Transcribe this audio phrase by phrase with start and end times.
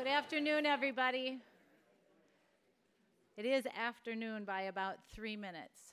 [0.00, 1.40] Good afternoon, everybody.
[3.36, 5.92] It is afternoon by about three minutes.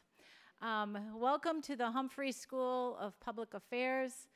[0.62, 4.30] Um, welcome to the Humphrey School of Public Affairs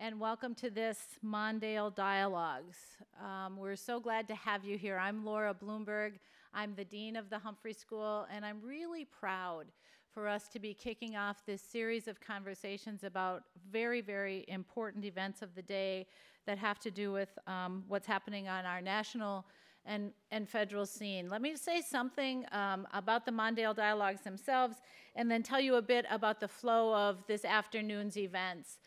[0.00, 2.78] and welcome to this Mondale Dialogues.
[3.24, 4.98] Um, we're so glad to have you here.
[4.98, 6.14] I'm Laura Bloomberg.
[6.52, 9.66] I'm the Dean of the Humphrey School, and I'm really proud
[10.12, 15.42] for us to be kicking off this series of conversations about very, very important events
[15.42, 16.08] of the day
[16.46, 19.46] that have to do with um, what's happening on our national
[19.84, 21.28] and, and federal scene.
[21.28, 24.76] Let me say something um, about the Mondale Dialogues themselves
[25.16, 28.78] and then tell you a bit about the flow of this afternoon's events.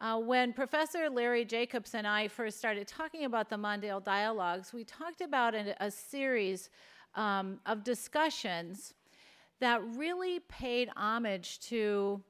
[0.00, 4.84] Uh, when Professor Larry Jacobs and I first started talking about the Mondale Dialogues, we
[4.84, 6.68] talked about a, a series
[7.14, 8.94] um, of discussions
[9.60, 12.20] that really paid homage to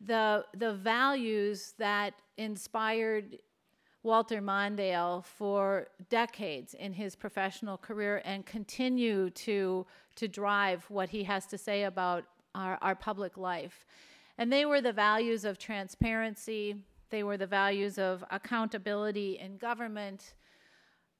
[0.00, 3.38] the, the values that inspired
[4.06, 11.24] Walter Mondale for decades in his professional career and continue to, to drive what he
[11.24, 13.84] has to say about our, our public life.
[14.38, 16.76] And they were the values of transparency,
[17.10, 20.34] they were the values of accountability in government,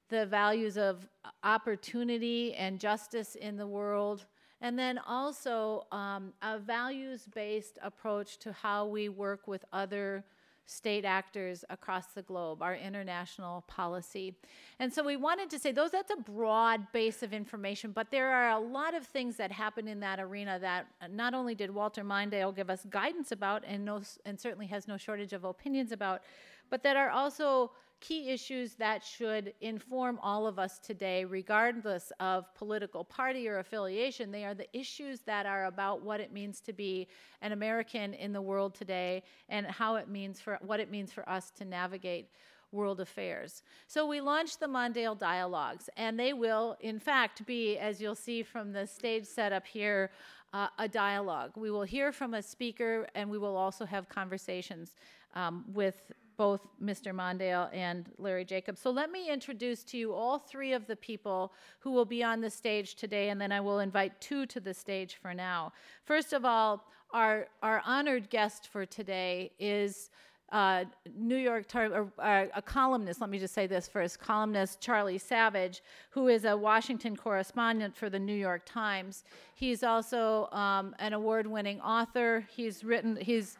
[0.08, 1.08] the values of
[1.42, 4.26] opportunity and justice in the world,
[4.60, 10.24] and then also um, a values based approach to how we work with other
[10.66, 14.36] state actors across the globe, our international policy.
[14.80, 18.30] And so we wanted to say those that's a broad base of information, but there
[18.30, 22.02] are a lot of things that happen in that arena that not only did Walter
[22.02, 26.22] Mondale give us guidance about and no, and certainly has no shortage of opinions about,
[26.68, 32.52] but that are also key issues that should inform all of us today, regardless of
[32.54, 34.30] political party or affiliation.
[34.30, 37.08] They are the issues that are about what it means to be
[37.40, 41.28] an American in the world today and how it means for what it means for
[41.28, 42.28] us to navigate
[42.72, 43.62] world affairs.
[43.86, 48.42] So we launched the Mondale Dialogues, and they will, in fact, be, as you'll see
[48.42, 50.10] from the stage setup here,
[50.52, 51.52] uh, a dialogue.
[51.56, 54.96] We will hear from a speaker, and we will also have conversations
[55.34, 57.14] um, with both Mr.
[57.14, 58.80] Mondale and Larry Jacobs.
[58.80, 62.40] So let me introduce to you all three of the people who will be on
[62.40, 65.72] the stage today, and then I will invite two to the stage for now.
[66.04, 70.10] First of all, our, our honored guest for today is
[70.52, 70.84] uh,
[71.16, 73.20] New York or, uh, a columnist.
[73.20, 78.08] Let me just say this first: columnist Charlie Savage, who is a Washington correspondent for
[78.08, 79.24] the New York Times.
[79.54, 82.46] He's also um, an award-winning author.
[82.54, 83.16] He's written.
[83.16, 83.58] He's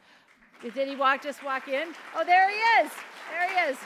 [0.63, 1.89] did he walk just walk in?
[2.15, 2.91] Oh, there he is.
[3.31, 3.77] There he is.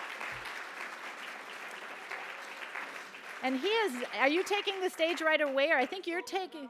[3.43, 5.71] And he is, are you taking the stage right away?
[5.71, 6.69] Or I think you're taking.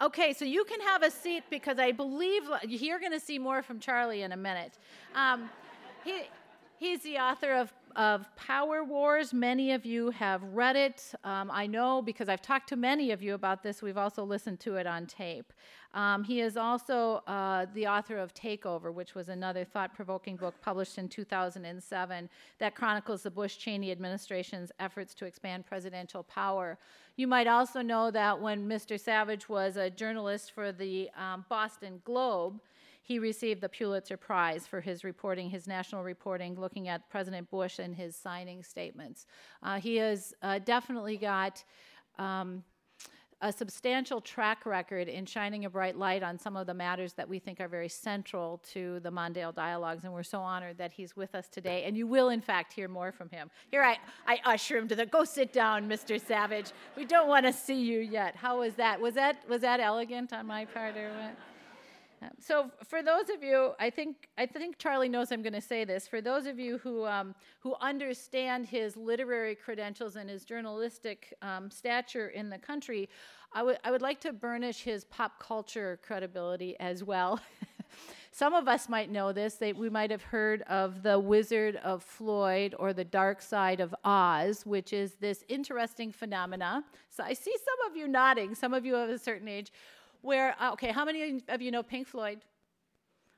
[0.00, 3.62] Okay, so you can have a seat because I believe you're going to see more
[3.62, 4.78] from Charlie in a minute.
[5.14, 5.50] Um,
[6.02, 6.22] he,
[6.78, 9.34] he's the author of, of Power Wars.
[9.34, 11.12] Many of you have read it.
[11.22, 13.82] Um, I know because I've talked to many of you about this.
[13.82, 15.52] We've also listened to it on tape.
[15.92, 20.54] Um, he is also uh, the author of Takeover, which was another thought provoking book
[20.62, 22.28] published in 2007
[22.58, 26.78] that chronicles the Bush Cheney administration's efforts to expand presidential power.
[27.16, 28.98] You might also know that when Mr.
[28.98, 32.60] Savage was a journalist for the um, Boston Globe,
[33.02, 37.80] he received the Pulitzer Prize for his reporting, his national reporting, looking at President Bush
[37.80, 39.26] and his signing statements.
[39.64, 41.64] Uh, he has uh, definitely got.
[42.18, 42.62] Um,
[43.42, 47.28] a substantial track record in shining a bright light on some of the matters that
[47.28, 51.16] we think are very central to the Mondale Dialogues, and we're so honored that he's
[51.16, 51.84] with us today.
[51.84, 53.50] And you will, in fact, hear more from him.
[53.70, 55.06] Here, I, I usher him to the.
[55.06, 56.20] Go sit down, Mr.
[56.20, 56.72] Savage.
[56.96, 58.36] We don't want to see you yet.
[58.36, 59.00] How was that?
[59.00, 61.36] Was that was that elegant on my part, or what?
[62.38, 65.84] So, for those of you, I think I think Charlie knows I'm going to say
[65.84, 66.06] this.
[66.06, 71.70] For those of you who um, who understand his literary credentials and his journalistic um,
[71.70, 73.08] stature in the country,
[73.52, 77.40] I would I would like to burnish his pop culture credibility as well.
[78.32, 79.54] Some of us might know this.
[79.54, 83.92] They, we might have heard of the Wizard of Floyd or the Dark Side of
[84.04, 86.84] Oz, which is this interesting phenomena.
[87.08, 88.54] So I see some of you nodding.
[88.54, 89.72] Some of you of a certain age
[90.22, 92.40] where, uh, okay, how many of you know Pink Floyd?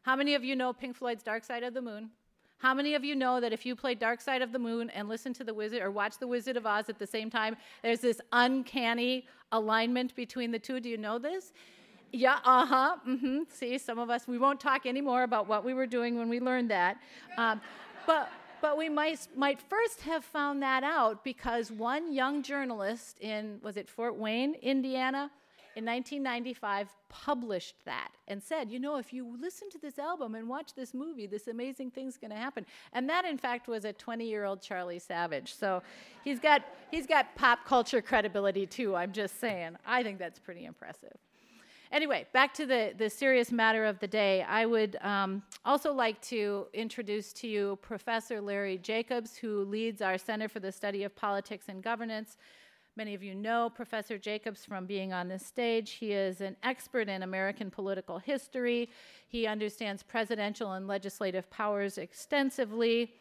[0.02, 2.10] How many of you know Pink Floyd's Dark Side of the Moon?
[2.58, 5.08] How many of you know that if you play Dark Side of the Moon and
[5.08, 8.00] listen to the Wizard or watch the Wizard of Oz at the same time, there's
[8.00, 10.78] this uncanny alignment between the two?
[10.80, 11.52] Do you know this?
[12.12, 12.96] Yeah, uh huh.
[13.08, 13.38] Mm-hmm.
[13.48, 16.40] See, some of us, we won't talk anymore about what we were doing when we
[16.40, 16.98] learned that.
[17.36, 17.60] Um,
[18.06, 18.28] but
[18.62, 23.76] but we might, might first have found that out because one young journalist in, was
[23.76, 25.32] it Fort Wayne, Indiana,
[25.76, 30.48] in 1995 published that and said, you know, if you listen to this album and
[30.48, 32.64] watch this movie, this amazing thing's going to happen.
[32.92, 35.54] And that, in fact, was a 20-year-old Charlie Savage.
[35.54, 35.82] So
[36.24, 38.96] he's got he's got pop culture credibility too.
[38.96, 39.76] I'm just saying.
[39.86, 41.16] I think that's pretty impressive.
[41.92, 44.42] Anyway, back to the, the serious matter of the day.
[44.42, 50.16] I would um, also like to introduce to you Professor Larry Jacobs, who leads our
[50.16, 52.38] Center for the Study of Politics and Governance.
[52.94, 55.92] Many of you know Professor Jacobs from being on this stage.
[55.92, 58.90] He is an expert in American political history.
[59.28, 63.14] He understands presidential and legislative powers extensively.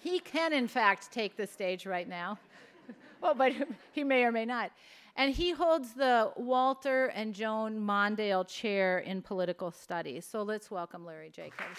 [0.00, 2.38] He can, in fact, take the stage right now.
[3.22, 3.54] well, but
[3.92, 4.72] he may or may not.
[5.16, 10.26] And he holds the Walter and Joan Mondale Chair in Political Studies.
[10.26, 11.78] So let's welcome Larry Jacobs.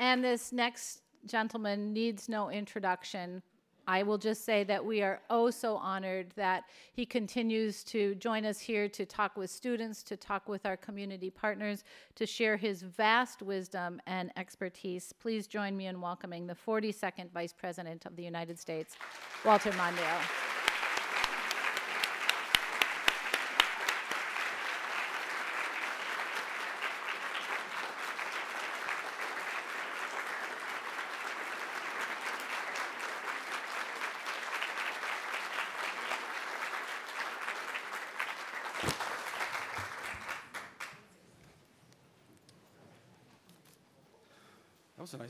[0.00, 3.42] And this next gentleman needs no introduction.
[3.86, 6.64] I will just say that we are oh so honored that
[6.94, 11.28] he continues to join us here to talk with students, to talk with our community
[11.28, 15.12] partners, to share his vast wisdom and expertise.
[15.20, 18.96] Please join me in welcoming the 42nd Vice President of the United States,
[19.44, 20.59] Walter Mondale.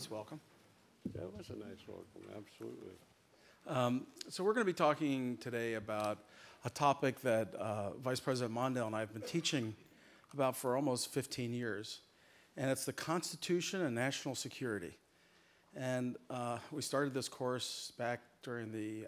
[0.00, 0.40] Nice welcome.
[1.14, 2.94] That was a nice welcome, absolutely.
[3.66, 6.20] Um, so we're going to be talking today about
[6.64, 9.76] a topic that uh, Vice President Mondale and I have been teaching
[10.32, 12.00] about for almost 15 years,
[12.56, 14.96] and it's the Constitution and National Security.
[15.76, 19.06] And uh, we started this course back during the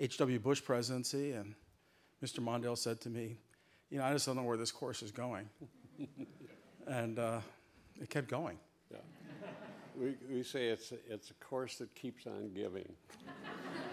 [0.00, 0.36] H.W.
[0.38, 1.54] Uh, Bush presidency, and
[2.20, 2.40] Mr.
[2.40, 3.36] Mondale said to me,
[3.90, 5.48] you know, I just don't know where this course is going.
[6.88, 7.38] and uh,
[8.00, 8.58] it kept going.
[10.00, 12.90] We, we say it's, it's a course that keeps on giving.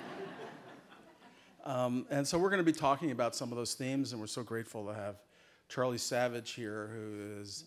[1.65, 4.27] um, and so we're going to be talking about some of those themes, and we're
[4.27, 5.17] so grateful to have
[5.67, 7.65] Charlie Savage here, who is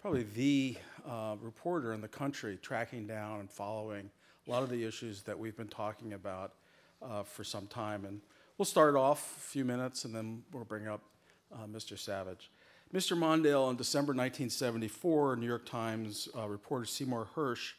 [0.00, 4.10] probably the uh, reporter in the country tracking down and following
[4.48, 6.54] a lot of the issues that we've been talking about
[7.02, 8.06] uh, for some time.
[8.06, 8.22] And
[8.56, 11.02] we'll start off a few minutes, and then we'll bring up
[11.52, 11.98] uh, Mr.
[11.98, 12.50] Savage.
[12.94, 13.18] Mr.
[13.18, 17.72] Mondale, in December 1974, New York Times uh, reporter Seymour Hersh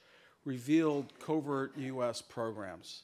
[0.45, 2.21] revealed covert U.S.
[2.21, 3.03] programs.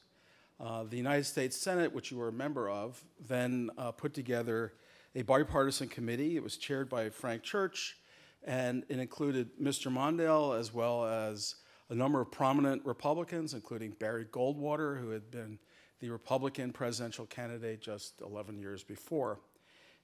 [0.59, 4.73] Uh, the United States Senate, which you were a member of, then uh, put together
[5.15, 6.35] a bipartisan committee.
[6.35, 7.97] It was chaired by Frank Church,
[8.43, 9.91] and it included Mr.
[9.91, 11.55] Mondale as well as
[11.89, 15.57] a number of prominent Republicans, including Barry Goldwater, who had been
[16.01, 19.39] the Republican presidential candidate just 11 years before.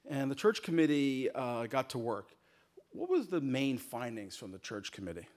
[0.07, 2.35] And the Church Committee uh, got to work.
[2.91, 5.27] What was the main findings from the Church Committee?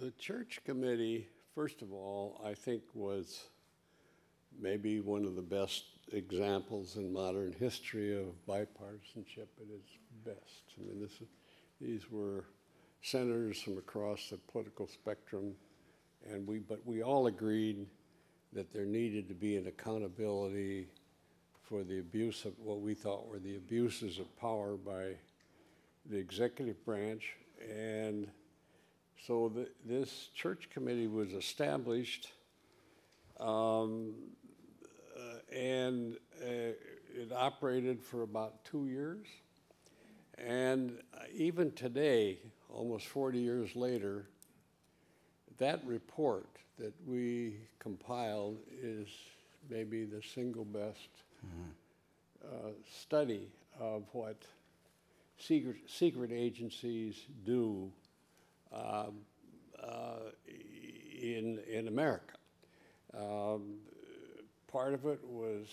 [0.00, 3.44] The church committee, first of all, I think was
[4.60, 9.92] maybe one of the best examples in modern history of bipartisanship at its
[10.24, 10.64] best.
[10.76, 11.22] I mean, this,
[11.80, 12.46] these were
[13.02, 15.54] senators from across the political spectrum,
[16.28, 17.86] and we, but we all agreed
[18.52, 20.88] that there needed to be an accountability
[21.62, 25.12] for the abuse of what we thought were the abuses of power by
[26.06, 27.36] the executive branch
[27.70, 28.28] and
[29.26, 32.32] so the, this church committee was established,
[33.40, 34.12] um,
[35.16, 36.74] uh, and uh,
[37.16, 39.26] it operated for about two years.
[40.36, 40.98] And
[41.34, 42.38] even today,
[42.68, 44.26] almost 40 years later,
[45.58, 49.08] that report that we compiled is
[49.70, 51.08] maybe the single best
[51.46, 52.46] mm-hmm.
[52.46, 53.48] uh, study
[53.80, 54.42] of what
[55.38, 58.03] secret, secret agencies do uh,
[61.24, 62.34] in, in America.
[63.16, 63.78] Um,
[64.68, 65.66] part of it was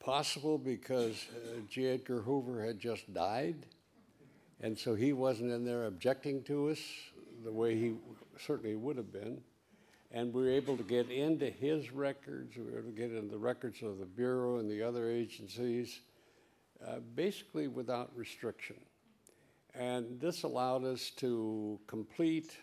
[0.00, 1.86] possible because uh, J.
[1.94, 3.66] Edgar Hoover had just died,
[4.60, 6.80] and so he wasn't in there objecting to us
[7.44, 7.94] the way he
[8.38, 9.40] certainly would have been.
[10.12, 13.30] And we were able to get into his records, we were able to get into
[13.30, 16.00] the records of the Bureau and the other agencies,
[16.86, 18.76] uh, basically without restriction.
[19.74, 22.56] And this allowed us to complete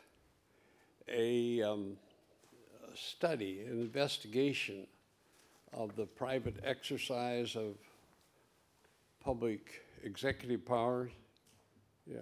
[1.08, 1.98] a, um,
[2.96, 4.88] study, an investigation
[5.74, 7.76] of the private exercise of
[9.24, 11.12] public executive powers.
[12.06, 12.20] Yeah.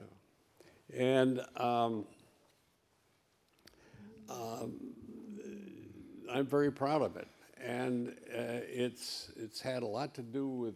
[0.95, 2.05] And um,
[6.31, 7.27] I'm very proud of it,
[7.59, 10.75] and uh, it's it's had a lot to do with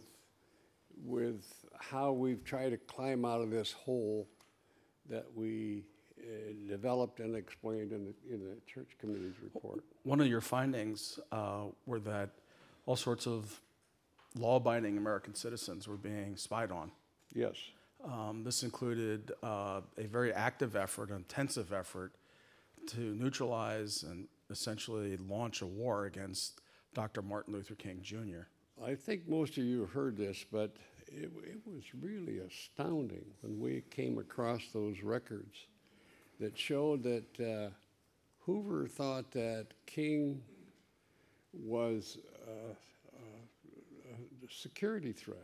[1.03, 4.27] with how we've tried to climb out of this hole
[5.09, 5.83] that we
[6.19, 9.83] uh, developed and explained in the in the church committee's report.
[10.03, 12.29] One of your findings uh, were that
[12.85, 13.59] all sorts of
[14.35, 16.91] law-abiding American citizens were being spied on.
[17.33, 17.55] Yes,
[18.03, 22.13] Um, this included uh, a very active effort, intensive effort,
[22.87, 26.61] to neutralize and essentially launch a war against
[26.93, 27.21] Dr.
[27.21, 28.47] Martin Luther King Jr.
[28.83, 30.75] I think most of you have heard this, but
[31.15, 35.55] it, it was really astounding when we came across those records
[36.39, 37.69] that showed that uh,
[38.45, 40.41] Hoover thought that King
[41.53, 42.17] was
[42.47, 42.73] uh,
[44.11, 45.37] a security threat.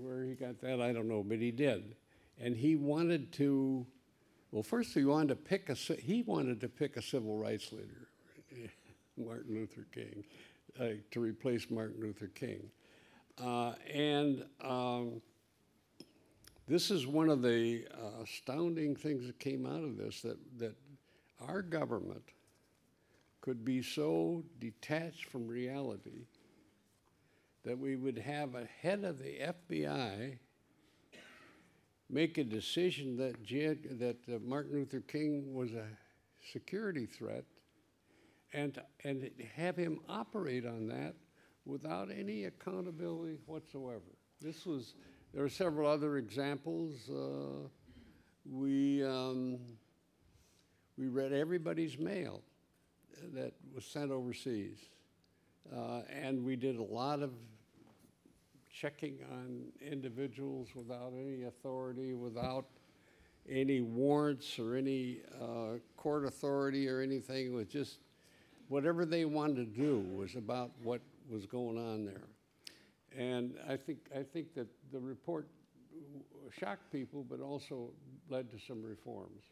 [0.00, 1.94] Where he got that, I don't know, but he did.
[2.40, 3.86] And he wanted to,
[4.50, 8.08] well, first he wanted to pick a, he wanted to pick a civil rights leader,
[9.16, 10.24] Martin Luther King,
[10.80, 12.68] uh, to replace Martin Luther King.
[13.42, 15.20] Uh, and um,
[16.66, 20.74] this is one of the uh, astounding things that came out of this that, that
[21.46, 22.24] our government
[23.40, 26.26] could be so detached from reality
[27.64, 30.38] that we would have a head of the FBI
[32.08, 33.34] make a decision that,
[33.98, 35.86] that uh, Martin Luther King was a
[36.52, 37.44] security threat
[38.52, 41.14] and, and have him operate on that
[41.66, 44.00] without any accountability whatsoever.
[44.40, 44.94] This was,
[45.34, 47.10] there are several other examples.
[47.10, 47.68] Uh,
[48.50, 49.58] we, um,
[50.96, 52.40] we read everybody's mail
[53.34, 54.78] that was sent overseas.
[55.74, 57.32] Uh, and we did a lot of
[58.72, 62.66] checking on individuals without any authority, without
[63.48, 67.46] any warrants or any uh, court authority or anything.
[67.46, 67.98] It was just
[68.68, 72.28] whatever they wanted to do was about what was going on there.
[73.16, 75.48] And I think, I think that the report
[76.58, 77.90] shocked people, but also
[78.28, 79.42] led to some reforms.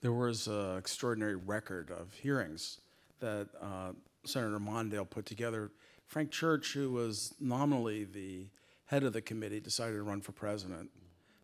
[0.00, 2.80] There was an extraordinary record of hearings
[3.20, 3.92] that uh,
[4.24, 5.70] Senator Mondale put together.
[6.06, 8.48] Frank Church, who was nominally the
[8.86, 10.90] head of the committee, decided to run for president.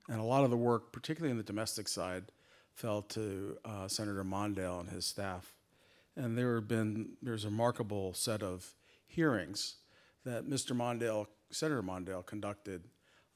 [0.08, 2.24] And a lot of the work, particularly on the domestic side,
[2.74, 5.54] fell to uh, Senator Mondale and his staff.
[6.16, 8.74] And there have been, there's a remarkable set of
[9.06, 9.76] hearings
[10.24, 10.76] that Mr.
[10.76, 12.84] Mondale, Senator Mondale conducted.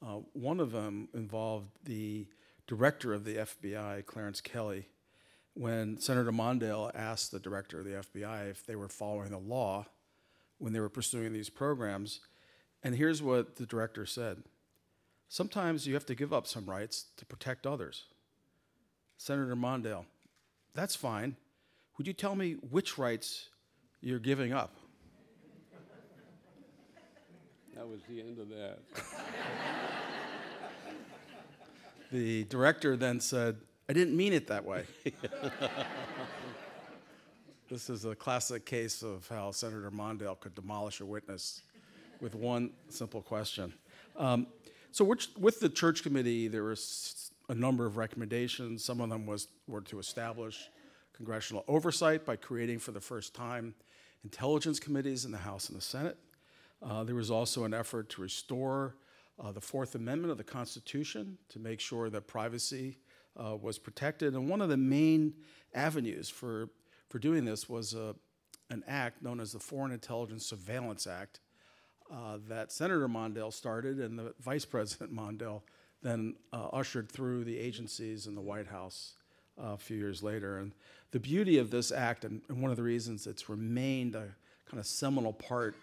[0.05, 2.27] Uh, one of them involved the
[2.67, 4.87] director of the FBI, Clarence Kelley,
[5.53, 9.85] when Senator Mondale asked the director of the FBI if they were following the law
[10.57, 12.21] when they were pursuing these programs.
[12.83, 14.43] And here's what the director said
[15.27, 18.05] Sometimes you have to give up some rights to protect others.
[19.17, 20.05] Senator Mondale,
[20.73, 21.35] that's fine.
[21.97, 23.49] Would you tell me which rights
[24.01, 24.75] you're giving up?
[27.85, 28.79] That was the end of that.
[32.11, 33.57] The director then said,
[33.89, 34.85] I didn't mean it that way.
[37.69, 41.61] this is a classic case of how Senator Mondale could demolish a witness
[42.21, 43.73] with one simple question.
[44.15, 44.47] Um,
[44.91, 48.83] so, which, with the church committee, there was a number of recommendations.
[48.83, 50.69] Some of them was, were to establish
[51.13, 53.75] congressional oversight by creating for the first time
[54.23, 56.17] intelligence committees in the House and the Senate.
[56.83, 58.95] Uh, there was also an effort to restore
[59.39, 62.99] uh, the Fourth Amendment of the Constitution to make sure that privacy
[63.37, 64.33] uh, was protected.
[64.33, 65.33] And one of the main
[65.73, 66.69] avenues for,
[67.09, 68.13] for doing this was uh,
[68.69, 71.39] an act known as the Foreign Intelligence Surveillance Act
[72.11, 75.61] uh, that Senator Mondale started and the Vice President Mondale
[76.01, 79.15] then uh, ushered through the agencies in the White House
[79.57, 80.59] a few years later.
[80.59, 80.73] And
[81.11, 84.35] the beauty of this act, and, and one of the reasons it's remained a
[84.69, 85.75] kind of seminal part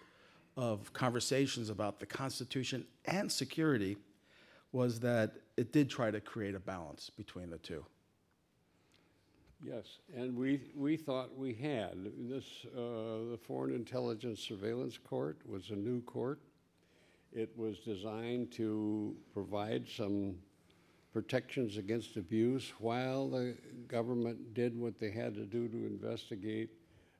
[0.55, 3.97] of conversations about the Constitution and security,
[4.71, 7.85] was that it did try to create a balance between the two.
[9.65, 11.93] Yes, and we, we thought we had.
[12.29, 12.43] This,
[12.75, 16.39] uh, the Foreign Intelligence Surveillance Court was a new court.
[17.31, 20.35] It was designed to provide some
[21.13, 23.55] protections against abuse while the
[23.87, 26.71] government did what they had to do to investigate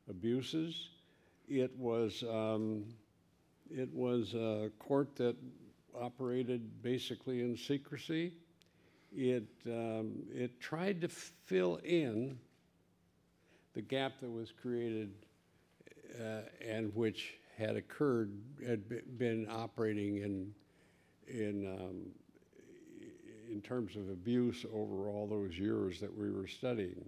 [0.10, 0.90] abuses.
[1.48, 2.84] It was, um,
[3.70, 5.36] it was a court that
[6.00, 8.34] operated basically in secrecy.
[9.16, 12.38] It, um, it tried to fill in
[13.74, 15.12] the gap that was created
[16.20, 18.32] uh, and which had occurred,
[18.66, 20.54] had been operating in,
[21.28, 22.02] in, um,
[23.52, 27.04] in terms of abuse over all those years that we were studying.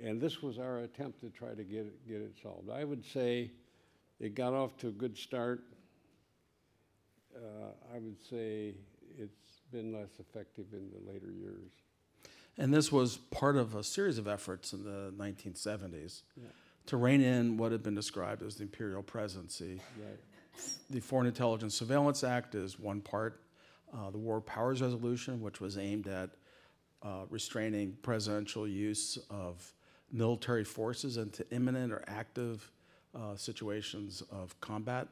[0.00, 2.70] And this was our attempt to try to get it, get it solved.
[2.70, 3.50] I would say
[4.20, 5.62] it got off to a good start.
[7.34, 8.74] Uh, I would say
[9.18, 11.70] it's been less effective in the later years.
[12.56, 16.44] And this was part of a series of efforts in the 1970s Yeah.
[16.86, 19.80] to rein in what had been described as the imperial presidency.
[20.00, 20.20] Right.
[20.88, 23.40] The Foreign Intelligence Surveillance Act is one part.
[23.92, 26.30] Uh, the War Powers Resolution, which was aimed at
[27.02, 29.72] uh, restraining presidential use of
[30.12, 32.70] military forces into imminent or active
[33.14, 35.08] uh, situations of combat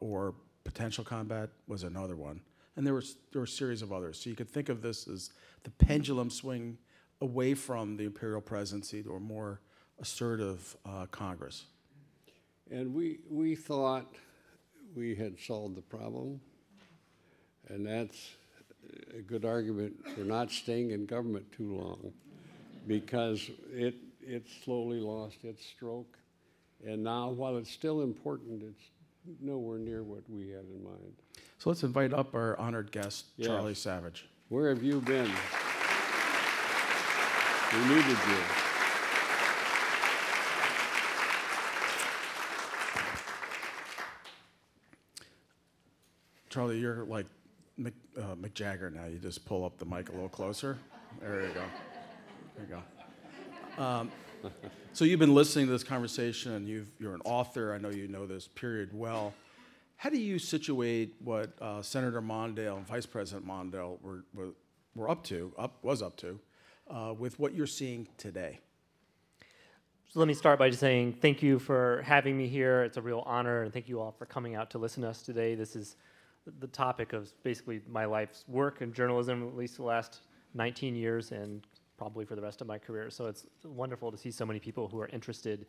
[0.00, 0.34] or
[0.68, 2.40] potential combat, was another one.
[2.76, 4.20] And there, was, there were a series of others.
[4.20, 5.30] So you could think of this as
[5.64, 6.76] the pendulum swing
[7.22, 9.60] away from the imperial presidency to a more
[9.98, 11.64] assertive uh, Congress.
[12.70, 14.06] And we, we thought
[14.94, 16.40] we had solved the problem,
[17.68, 18.30] and that's
[19.16, 22.12] a good argument for not staying in government too long,
[22.86, 26.18] because it, it slowly lost its stroke.
[26.86, 28.84] And now, while it's still important, it's
[29.40, 31.12] nowhere near what we had in mind.
[31.58, 33.26] So let's invite up our honored guest.
[33.42, 34.28] Charlie Savage.
[34.48, 35.30] Where have you been?
[37.72, 38.38] We needed you.
[46.48, 47.26] Charlie, you're like
[47.78, 49.04] Mick, uh, Mick Jagger now.
[49.04, 50.78] You just pull up the mic a little closer.
[51.20, 51.62] There you go.
[52.56, 52.76] There you
[53.76, 53.82] go.
[53.84, 54.10] Um,
[54.92, 57.72] so you've been listening to this conversation, you've, you're an author.
[57.72, 59.34] I know you know this period well.
[59.96, 64.50] How do you situate what uh, Senator Mondale and Vice President Mondale were, were,
[64.94, 66.38] were up to, up, was up to,
[66.88, 68.60] uh, with what you're seeing today?
[70.10, 72.82] So let me start by just saying thank you for having me here.
[72.82, 75.20] It's a real honor, and thank you all for coming out to listen to us
[75.20, 75.54] today.
[75.54, 75.96] This is
[76.60, 80.20] the topic of basically my life's work in journalism, at least the last
[80.54, 81.66] 19 years, and
[81.98, 83.10] probably for the rest of my career.
[83.10, 85.66] So it's wonderful to see so many people who are interested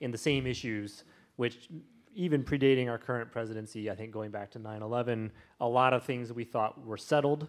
[0.00, 1.04] in the same issues,
[1.36, 1.68] which
[2.14, 6.04] even predating our current presidency, I think going back to 9 11, a lot of
[6.04, 7.48] things that we thought were settled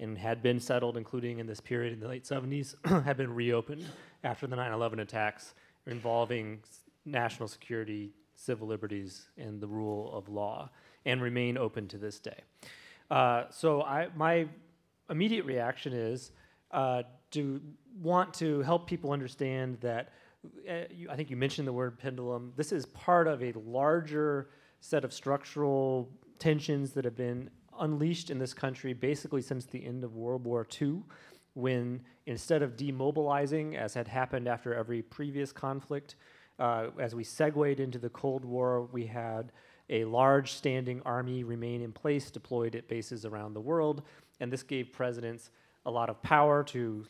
[0.00, 3.84] and had been settled, including in this period in the late 70s, have been reopened
[4.24, 5.54] after the 9 11 attacks
[5.86, 6.60] involving
[7.04, 10.70] national security, civil liberties, and the rule of law,
[11.04, 12.40] and remain open to this day.
[13.10, 14.46] Uh, so I, my
[15.10, 16.30] immediate reaction is
[16.70, 17.60] uh, to
[18.00, 20.10] want to help people understand that.
[20.68, 22.52] Uh, you, I think you mentioned the word pendulum.
[22.56, 28.38] This is part of a larger set of structural tensions that have been unleashed in
[28.38, 31.02] this country basically since the end of World War II,
[31.54, 36.16] when instead of demobilizing, as had happened after every previous conflict,
[36.58, 39.52] uh, as we segued into the Cold War, we had
[39.90, 44.02] a large standing army remain in place, deployed at bases around the world,
[44.40, 45.50] and this gave presidents
[45.86, 47.06] a lot of power to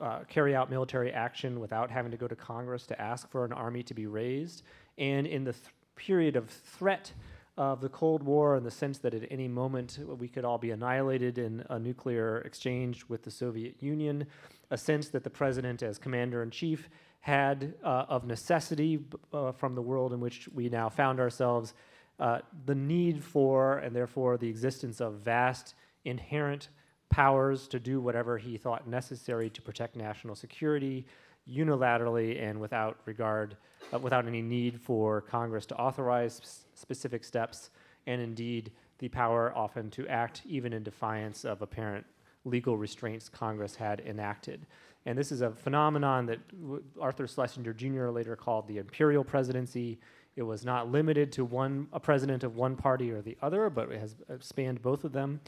[0.00, 3.52] uh, carry out military action without having to go to Congress to ask for an
[3.52, 4.62] army to be raised.
[4.98, 7.12] And in the th- period of threat
[7.56, 10.70] of the Cold War, in the sense that at any moment we could all be
[10.70, 14.26] annihilated in a nuclear exchange with the Soviet Union,
[14.70, 16.88] a sense that the president, as commander in chief,
[17.20, 21.74] had uh, of necessity uh, from the world in which we now found ourselves,
[22.18, 26.68] uh, the need for and therefore the existence of vast inherent
[27.12, 31.04] powers to do whatever he thought necessary to protect national security
[31.48, 33.56] unilaterally and without regard,
[33.92, 37.70] uh, without any need for Congress to authorize specific steps,
[38.06, 42.06] and indeed the power often to act even in defiance of apparent
[42.44, 44.66] legal restraints Congress had enacted.
[45.04, 48.08] And this is a phenomenon that w- Arthur Schlesinger Jr.
[48.08, 49.98] later called the imperial presidency.
[50.36, 53.90] It was not limited to one a president of one party or the other, but
[53.90, 55.40] it has uh, spanned both of them,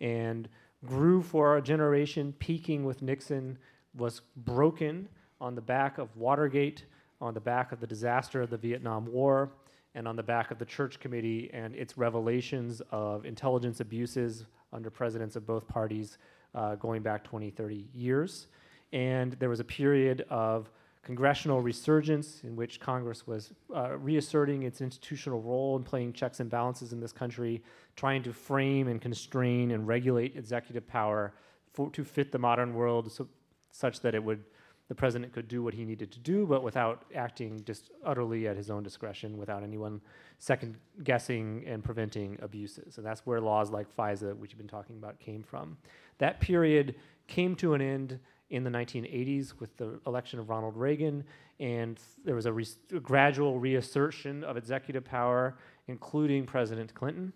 [0.00, 0.48] and
[0.84, 3.58] grew for a generation, peaking with Nixon,
[3.94, 5.08] was broken
[5.40, 6.84] on the back of Watergate,
[7.20, 9.50] on the back of the disaster of the Vietnam War,
[9.94, 14.90] and on the back of the Church Committee and its revelations of intelligence abuses under
[14.90, 16.18] presidents of both parties
[16.54, 18.48] uh, going back 20, 30 years.
[18.92, 20.70] And there was a period of
[21.06, 26.50] congressional resurgence in which Congress was uh, reasserting its institutional role and playing checks and
[26.50, 27.62] balances in this country,
[27.94, 31.32] trying to frame and constrain and regulate executive power
[31.72, 33.28] for, to fit the modern world so,
[33.70, 34.42] such that it would
[34.88, 38.56] the president could do what he needed to do, but without acting just utterly at
[38.56, 40.00] his own discretion, without anyone
[40.38, 42.96] second guessing and preventing abuses.
[42.96, 45.76] And that's where laws like FISA, which you've been talking about, came from.
[46.18, 46.94] That period
[47.26, 51.24] came to an end in the 1980s with the election of Ronald Reagan,
[51.58, 55.56] and there was a, re- a gradual reassertion of executive power,
[55.88, 57.32] including President Clinton,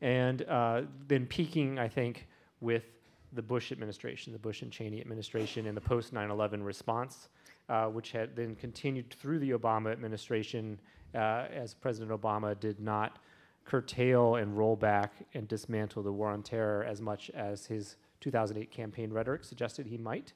[0.00, 2.26] and uh, then peaking, I think,
[2.60, 2.84] with
[3.32, 7.28] the Bush administration, the Bush and Cheney administration, and the post 9 11 response.
[7.68, 10.78] uh, which had then continued through the Obama administration
[11.14, 13.18] uh, as President Obama did not
[13.64, 18.70] curtail and roll back and dismantle the war on terror as much as his 2008
[18.70, 20.32] campaign rhetoric suggested he might.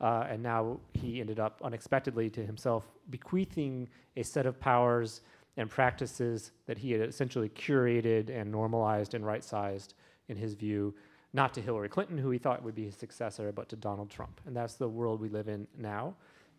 [0.00, 5.20] Uh, and now he ended up unexpectedly to himself bequeathing a set of powers
[5.56, 9.94] and practices that he had essentially curated and normalized and right sized,
[10.28, 10.94] in his view,
[11.32, 14.40] not to Hillary Clinton, who he thought would be his successor, but to Donald Trump.
[14.46, 16.14] And that's the world we live in now.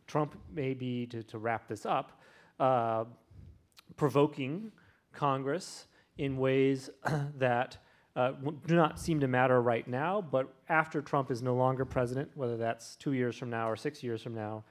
[0.08, 2.22] Trump may be, to, to wrap this up,
[2.60, 3.06] uh,
[3.96, 4.72] provoking
[5.14, 6.90] Congress in ways
[7.38, 7.78] that
[8.16, 8.32] uh,
[8.68, 12.58] do not seem to matter right now, but after Trump is no longer president, whether
[12.58, 14.64] that's two years from now or six years from now,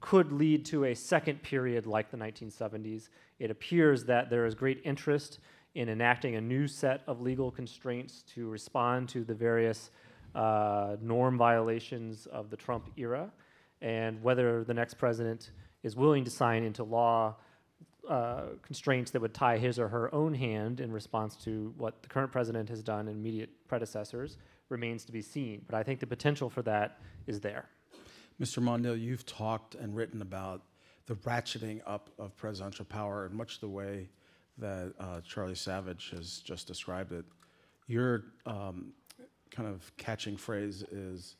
[0.00, 3.08] could lead to a second period like the 1970s.
[3.38, 5.40] It appears that there is great interest
[5.74, 9.90] in enacting a new set of legal constraints to respond to the various
[10.34, 13.30] uh, norm violations of the Trump era,
[13.82, 15.50] and whether the next president
[15.82, 17.36] is willing to sign into law
[18.08, 22.08] uh, constraints that would tie his or her own hand in response to what the
[22.08, 24.36] current president has done and immediate predecessors
[24.68, 25.62] remains to be seen.
[25.66, 27.68] But I think the potential for that is there.
[28.40, 28.62] Mr.
[28.62, 30.62] Mondale, you've talked and written about
[31.06, 34.08] the ratcheting up of presidential power in much the way
[34.58, 37.24] that uh, Charlie Savage has just described it.
[37.86, 38.92] Your um,
[39.50, 41.36] kind of catching phrase is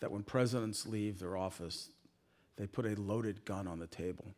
[0.00, 1.90] that when presidents leave their office,
[2.56, 4.34] they put a loaded gun on the table.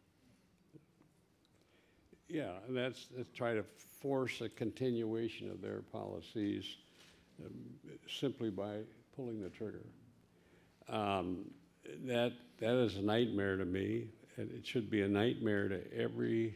[2.31, 3.65] Yeah, and that's, that's try to
[4.01, 6.77] force a continuation of their policies
[7.45, 7.53] um,
[8.09, 8.79] simply by
[9.17, 9.85] pulling the trigger.
[10.89, 11.51] Um,
[12.05, 16.55] that, that is a nightmare to me, and it should be a nightmare to every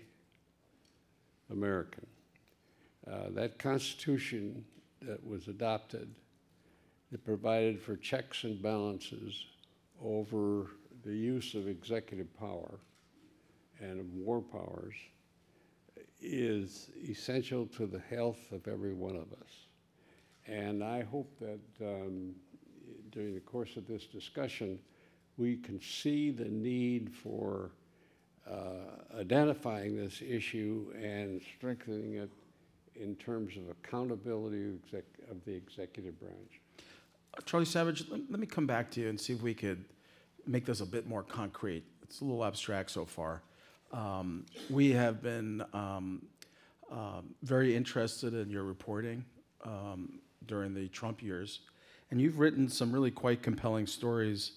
[1.50, 2.06] American.
[3.10, 4.64] Uh, that Constitution
[5.02, 6.08] that was adopted,
[7.12, 9.44] it provided for checks and balances
[10.02, 10.70] over
[11.04, 12.78] the use of executive power
[13.80, 14.94] and of war powers,
[16.24, 19.52] is essential to the health of every one of us.
[20.46, 22.34] And I hope that um,
[23.10, 24.78] during the course of this discussion,
[25.36, 27.70] we can see the need for
[28.50, 32.30] uh, identifying this issue and strengthening it
[32.94, 36.60] in terms of accountability of, exec- of the executive branch.
[37.44, 39.84] Charlie Savage, let, let me come back to you and see if we could
[40.46, 41.84] make this a bit more concrete.
[42.02, 43.42] It's a little abstract so far.
[43.94, 46.26] Um, we have been um,
[46.90, 49.24] um, very interested in your reporting
[49.64, 51.60] um, during the Trump years,
[52.10, 54.52] and you've written some really quite compelling stories.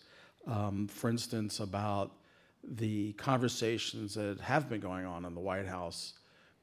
[0.47, 2.13] Um, for instance, about
[2.63, 6.13] the conversations that have been going on in the White House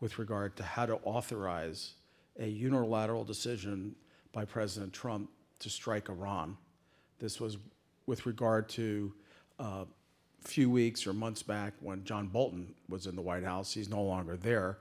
[0.01, 1.95] with regard to how to authorize
[2.41, 3.95] a unilateral decision
[4.33, 6.57] by President Trump to strike Iran.
[7.21, 7.57] This was
[8.07, 9.13] with regard to
[9.61, 9.85] uh,
[10.45, 13.73] few weeks or months back when John Bolton was in the White House.
[13.73, 14.79] He's no longer there.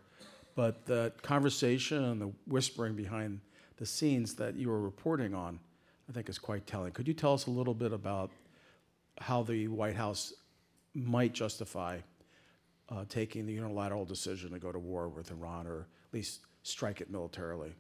[0.55, 3.41] But the conversation and the whispering behind
[3.77, 5.59] the scenes that you were reporting on,
[6.09, 6.91] I think, is quite telling.
[6.91, 8.29] Could you tell us a little bit about
[9.19, 10.33] how the White House
[10.93, 11.99] might justify
[12.89, 17.01] uh, taking the unilateral decision to go to war with Iran or at least strike
[17.01, 17.73] it militarily?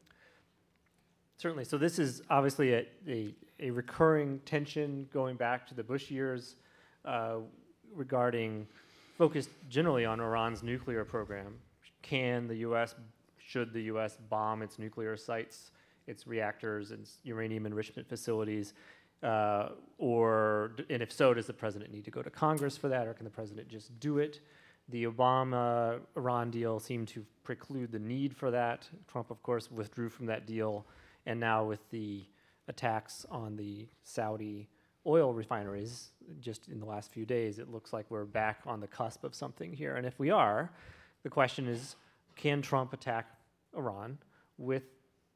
[1.37, 1.65] Certainly.
[1.65, 6.55] So this is obviously a, a, a recurring tension going back to the Bush years
[7.05, 7.37] uh,
[7.95, 8.67] regarding
[9.17, 11.55] focused generally on Iran's nuclear program.
[12.01, 12.95] Can the U.S.
[13.37, 14.17] should the U.S.
[14.29, 15.71] bomb its nuclear sites,
[16.07, 18.73] its reactors, its uranium enrichment facilities,
[19.23, 23.07] uh, or and if so, does the president need to go to Congress for that,
[23.07, 24.41] or can the president just do it?
[24.89, 28.89] The Obama Iran deal seemed to preclude the need for that.
[29.07, 30.85] Trump, of course, withdrew from that deal,
[31.25, 32.25] and now with the
[32.67, 34.67] attacks on the Saudi
[35.05, 38.87] oil refineries just in the last few days, it looks like we're back on the
[38.87, 39.95] cusp of something here.
[39.95, 40.71] And if we are,
[41.23, 41.95] the question is
[42.35, 43.27] can Trump attack
[43.75, 44.17] Iran
[44.57, 44.83] with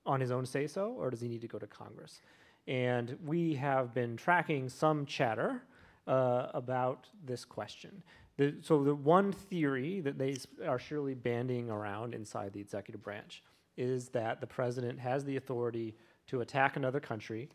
[0.05, 2.21] on his own say so, or does he need to go to Congress?
[2.67, 5.63] And we have been tracking some chatter
[6.07, 8.03] uh, about this question.
[8.37, 13.43] The, so, the one theory that they are surely banding around inside the executive branch
[13.77, 15.95] is that the president has the authority
[16.27, 17.49] to attack another country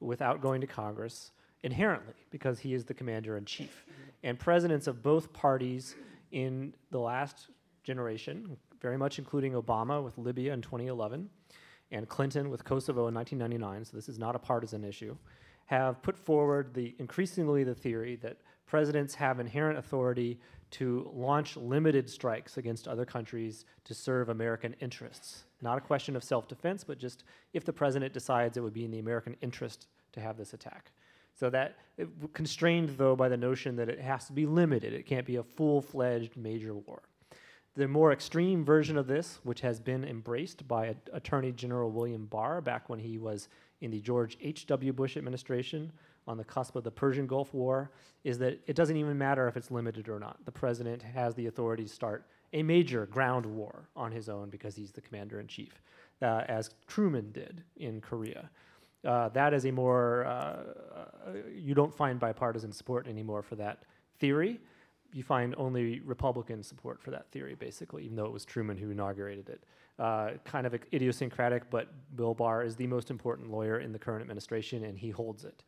[0.00, 3.84] without going to Congress inherently because he is the commander in chief.
[4.22, 5.96] And presidents of both parties
[6.32, 7.50] in the last
[7.84, 11.28] generation, very much including Obama with Libya in 2011
[11.90, 15.16] and Clinton with Kosovo in 1999, so this is not a partisan issue,
[15.66, 20.38] have put forward the increasingly the theory that presidents have inherent authority
[20.70, 25.44] to launch limited strikes against other countries to serve American interests.
[25.62, 28.84] Not a question of self defense, but just if the president decides it would be
[28.84, 30.92] in the American interest to have this attack.
[31.38, 31.76] So that
[32.32, 34.92] constrained though by the notion that it has to be limited.
[34.92, 37.02] It can't be a full-fledged major war.
[37.76, 42.60] The more extreme version of this, which has been embraced by Attorney General William Barr
[42.60, 43.48] back when he was
[43.80, 44.92] in the George H.W.
[44.92, 45.92] Bush administration
[46.26, 47.92] on the cusp of the Persian Gulf War,
[48.24, 50.44] is that it doesn't even matter if it's limited or not.
[50.44, 54.74] The president has the authority to start a major ground war on his own because
[54.74, 55.80] he's the commander in chief,
[56.20, 58.50] uh, as Truman did in Korea.
[59.04, 63.82] Uh, that is a more, uh, uh, you don't find bipartisan support anymore for that
[64.18, 64.60] theory.
[65.12, 68.90] You find only Republican support for that theory, basically, even though it was Truman who
[68.90, 69.64] inaugurated it.
[69.98, 74.22] Uh, kind of idiosyncratic, but Bill Barr is the most important lawyer in the current
[74.22, 75.64] administration, and he holds it.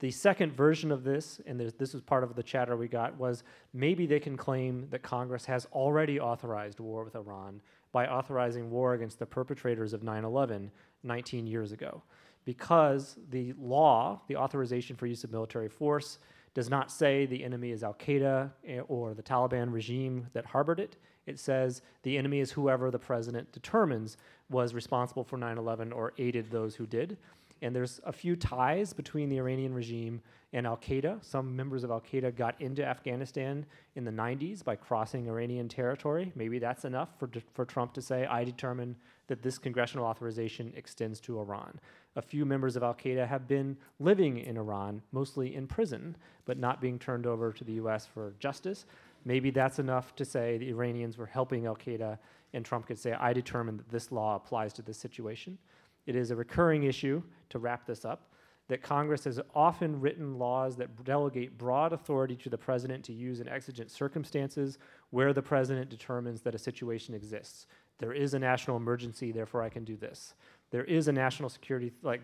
[0.00, 3.44] The second version of this, and this was part of the chatter we got, was
[3.72, 7.60] maybe they can claim that Congress has already authorized war with Iran
[7.92, 10.72] by authorizing war against the perpetrators of 9 11
[11.04, 12.02] 19 years ago.
[12.44, 16.18] Because the law, the authorization for use of military force,
[16.54, 20.80] does not say the enemy is Al Qaeda eh, or the Taliban regime that harbored
[20.80, 20.96] it.
[21.26, 24.16] It says the enemy is whoever the president determines
[24.50, 27.16] was responsible for 9 11 or aided those who did.
[27.62, 30.20] And there's a few ties between the Iranian regime
[30.52, 31.24] and Al Qaeda.
[31.24, 36.32] Some members of Al Qaeda got into Afghanistan in the 90s by crossing Iranian territory.
[36.34, 38.96] Maybe that's enough for, for Trump to say, I determine
[39.28, 41.78] that this congressional authorization extends to Iran.
[42.16, 46.58] A few members of Al Qaeda have been living in Iran, mostly in prison, but
[46.58, 48.84] not being turned over to the US for justice.
[49.24, 52.18] Maybe that's enough to say the Iranians were helping Al Qaeda,
[52.52, 55.58] and Trump could say, I determine that this law applies to this situation.
[56.06, 58.32] It is a recurring issue, to wrap this up,
[58.68, 63.40] that Congress has often written laws that delegate broad authority to the president to use
[63.40, 64.78] in exigent circumstances
[65.10, 67.66] where the president determines that a situation exists.
[67.98, 70.34] There is a national emergency, therefore I can do this.
[70.70, 72.22] There is a national security, like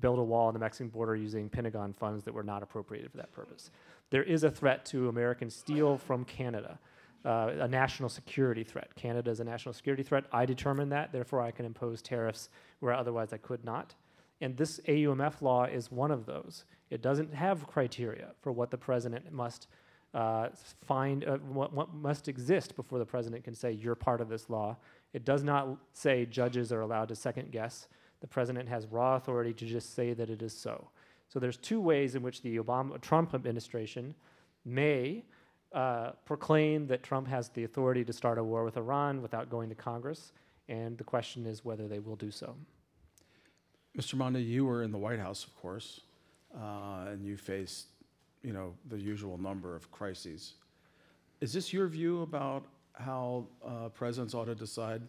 [0.00, 3.16] build a wall on the Mexican border using Pentagon funds that were not appropriated for
[3.16, 3.70] that purpose.
[4.10, 6.78] There is a threat to American steel from Canada,
[7.24, 8.94] uh, a national security threat.
[8.96, 10.24] Canada is a national security threat.
[10.32, 13.94] I determine that, therefore I can impose tariffs where otherwise I could not.
[14.40, 16.64] And this AUMF law is one of those.
[16.90, 19.68] It doesn't have criteria for what the president must
[20.12, 20.48] uh,
[20.86, 24.48] find, uh, what, what must exist before the president can say, you're part of this
[24.48, 24.76] law.
[25.12, 27.88] It does not say judges are allowed to second guess.
[28.20, 30.88] The president has raw authority to just say that it is so.
[31.28, 34.14] So there's two ways in which the Obama Trump administration
[34.64, 35.24] may
[35.74, 39.68] uh, proclaim that Trump has the authority to start a war with Iran without going
[39.68, 40.32] to Congress,
[40.68, 42.54] and the question is whether they will do so.
[43.98, 44.14] Mr.
[44.14, 46.00] Monda, you were in the White House, of course,
[46.56, 47.86] uh, and you faced,
[48.42, 50.54] you know, the usual number of crises.
[51.40, 55.02] Is this your view about how uh, presidents ought to decide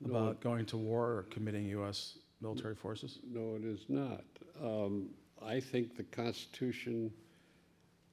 [0.00, 0.10] No.
[0.10, 2.18] about going to war or committing U.S.
[2.40, 3.18] military forces?
[3.30, 4.24] No, it is not.
[4.62, 5.10] Um,
[5.42, 7.10] I think the Constitution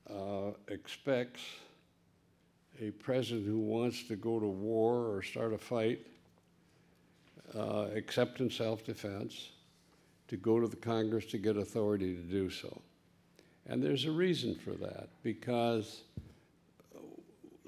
[0.09, 1.41] uh, expects
[2.79, 6.05] a president who wants to go to war or start a fight,
[7.55, 9.51] uh, except in self-defense,
[10.27, 12.81] to go to the Congress to get authority to do so.
[13.67, 16.01] And there's a reason for that, because,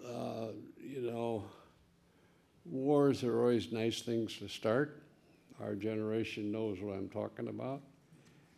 [0.05, 0.47] uh,
[0.79, 1.45] you know,
[2.65, 5.03] wars are always nice things to start.
[5.61, 7.81] Our generation knows what I'm talking about.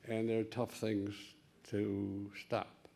[0.07, 1.13] And they're tough things
[1.69, 2.87] to stop.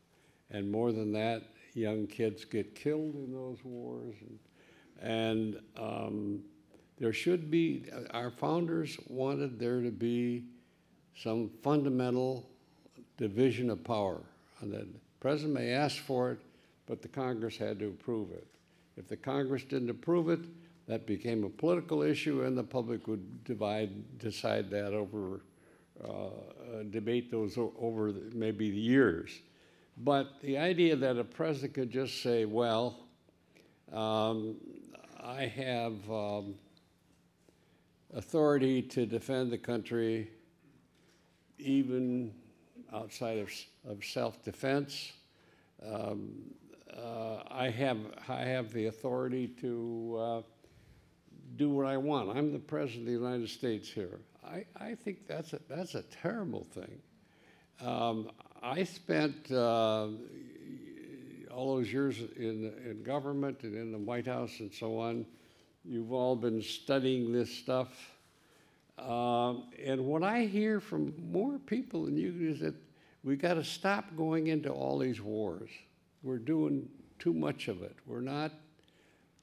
[0.50, 4.16] And more than that, young kids get killed in those wars.
[4.22, 4.40] And,
[5.02, 6.40] and um,
[7.00, 10.46] there should be, our founders wanted there to be
[11.16, 12.50] some fundamental
[13.18, 14.22] division of power.
[14.62, 14.88] And the
[15.20, 16.40] president may ask for it,
[16.86, 18.48] but the Congress had to approve it.
[18.98, 20.42] If the Congress didn't approve it,
[20.88, 25.42] that became a political issue, and the public would divide, decide that over,
[26.04, 29.32] uh, uh, debate those over maybe the years.
[30.04, 32.98] But the idea that a president could just say, well,
[33.94, 34.56] um,
[35.24, 36.56] I have um,
[38.14, 40.32] authority to defend the country
[41.60, 42.34] even
[42.92, 43.52] outside of,
[43.88, 45.12] of self-defense.
[45.86, 46.32] Um,
[46.92, 50.42] uh, I have, I have the authority to uh,
[51.58, 52.36] do what I want.
[52.36, 54.20] I'm the president of the United States here.
[54.44, 57.00] I, I think that's a, that's a terrible thing.
[57.86, 58.32] Um,
[58.64, 60.08] I spent uh,
[61.52, 65.26] all those years in, in government and in the White House and so on.
[65.84, 67.90] You've all been studying this stuff.
[69.00, 72.76] Um, and what I hear from more people than you is that
[73.24, 75.72] we got to stop going into all these wars.
[76.22, 77.96] We're doing too much of it.
[78.06, 78.52] We're not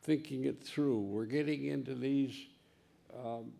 [0.02, 1.00] thinking it through.
[1.00, 2.36] We're getting into these
[3.12, 3.52] um,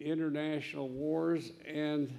[0.00, 2.18] international wars, and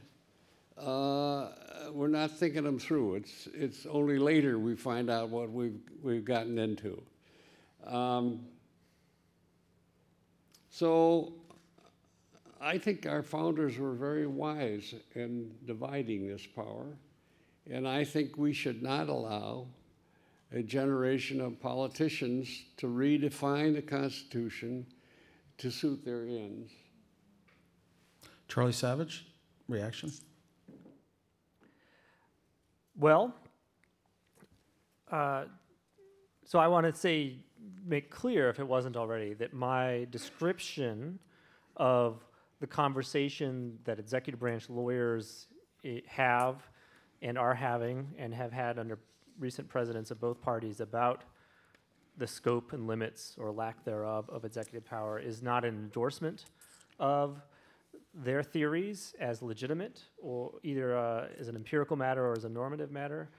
[0.78, 1.48] uh,
[1.92, 3.16] we're not thinking them through.
[3.16, 7.02] It's, it's only later we find out what we've, we've gotten into.
[7.86, 8.42] Um,
[10.70, 11.34] so
[12.60, 16.88] I think our founders were very wise in dividing this power,
[17.70, 19.68] and I think we should not allow
[20.52, 24.86] a generation of politicians to redefine the Constitution
[25.58, 26.72] to suit their ends.
[28.48, 29.26] Charlie Savage,
[29.68, 30.12] reaction?
[32.98, 33.36] Well,
[35.12, 35.46] uh,
[36.46, 37.38] so I want to say,
[37.86, 41.20] make clear, if it wasn't already, that my description
[41.76, 42.24] of
[42.62, 45.48] the conversation that executive branch lawyers
[45.84, 46.68] eh, have
[47.22, 49.00] and are having and have had under
[49.40, 51.24] recent presidents of both parties about
[52.18, 56.46] the scope and limits or lack thereof of executive power is not an endorsement
[56.98, 57.42] of
[58.24, 62.92] their theories as legitimate or either uh, as an empirical matter or as a normative
[62.92, 63.30] matter.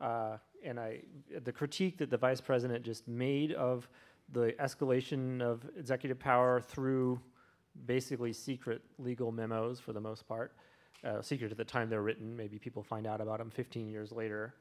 [0.00, 1.00] Uh, and I,
[1.44, 3.88] the critique that the vice president just made of
[4.32, 7.20] the escalation of executive power through
[7.86, 10.52] basically secret legal memos for the most part,
[11.04, 12.36] uh, secret at the time they're written.
[12.36, 14.54] Maybe people find out about them 15 years later,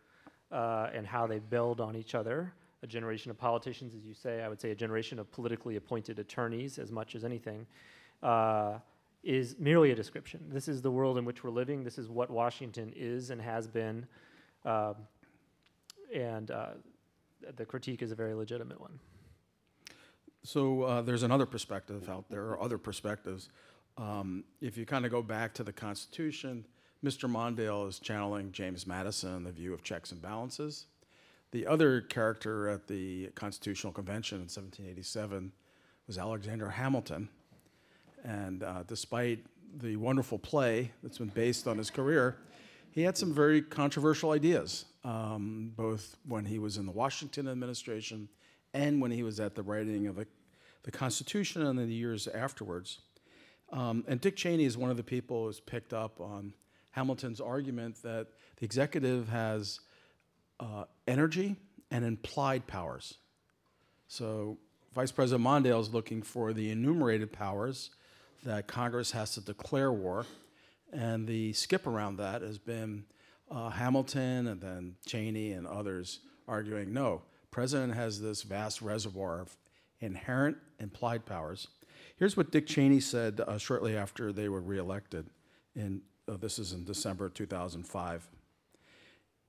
[0.52, 2.54] uh, and how they build on each other.
[2.84, 6.20] A generation of politicians, as you say, I would say a generation of politically appointed
[6.20, 7.66] attorneys, as much as anything,
[8.22, 8.76] uh,
[9.26, 10.46] is merely a description.
[10.50, 11.84] This is the world in which we're living.
[11.84, 14.06] This is what Washington is and has been.
[14.64, 14.96] Um,
[16.14, 16.68] and uh,
[17.56, 19.00] the critique is a very legitimate one.
[20.44, 23.50] So uh, there's another perspective out there, or other perspectives.
[23.98, 26.68] Um, if you kind of go back to the Constitution,
[27.04, 27.30] Mr.
[27.30, 30.86] Mondale is channeling James Madison, the view of checks and balances.
[31.52, 35.52] The other character at the Constitutional Convention in 1787
[36.06, 37.30] was Alexander Hamilton.
[38.26, 39.46] And uh, despite
[39.78, 42.38] the wonderful play that's been based on his career,
[42.90, 48.28] he had some very controversial ideas, um, both when he was in the Washington administration
[48.74, 50.26] and when he was at the writing of the,
[50.84, 53.00] the Constitution and the years afterwards.
[53.72, 56.54] Um, and Dick Cheney is one of the people who's picked up on
[56.92, 59.82] Hamilton's argument that the executive has
[60.60, 61.58] uh, energy
[61.92, 63.16] and implied powers.
[64.08, 64.58] So
[64.96, 67.92] Vice President Mondale is looking for the enumerated powers
[68.46, 70.26] that Congress has to declare war,
[70.94, 73.04] and the skip around that has been
[73.52, 79.58] uh, Hamilton and then Cheney and others arguing no, president has this vast reservoir of
[80.00, 81.68] inherent implied powers.
[82.18, 85.28] Here's what Dick Cheney said uh, shortly after they were reelected.
[85.76, 88.28] In, uh, this is in December 2005.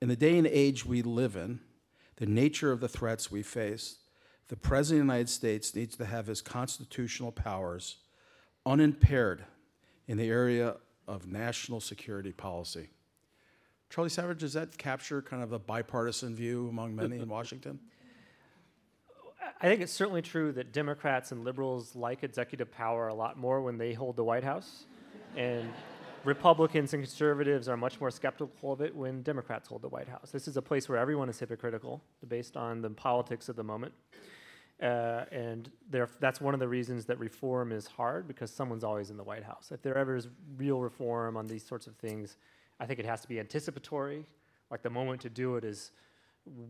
[0.00, 1.60] In the day and age we live in,
[2.16, 3.96] the nature of the threats we face,
[4.48, 7.98] the President of the United States needs to have his constitutional powers
[8.66, 9.44] unimpaired
[10.08, 10.76] in the area
[11.08, 12.90] of national security policy.
[13.88, 17.78] Charlie Savage, does that capture kind of a bipartisan view among many in Washington?
[19.60, 23.62] I think it's certainly true that Democrats and liberals like executive power a lot more
[23.62, 24.84] when they hold the White House.
[25.36, 25.72] and
[26.24, 30.30] Republicans and conservatives are much more skeptical of it when Democrats hold the White House.
[30.32, 33.94] This is a place where everyone is hypocritical based on the politics of the moment.
[34.82, 35.70] Uh, and
[36.20, 39.42] that's one of the reasons that reform is hard because someone's always in the White
[39.42, 39.70] House.
[39.72, 42.36] If there ever is real reform on these sorts of things,
[42.78, 44.26] I think it has to be anticipatory.
[44.70, 45.92] Like the moment to do it is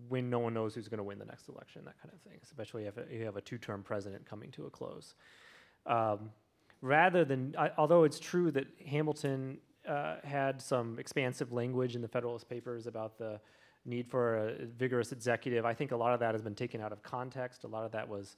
[0.08, 2.38] when no one knows who's going to win the next election, that kind of thing,
[2.42, 5.14] especially if you have a two term president coming to a close.
[5.84, 6.30] Um,
[6.80, 12.08] rather than, I, although it's true that Hamilton uh, had some expansive language in the
[12.08, 13.40] Federalist Papers about the
[13.86, 16.92] need for a vigorous executive, I think a lot of that has been taken out
[16.92, 17.64] of context.
[17.64, 18.36] A lot of that was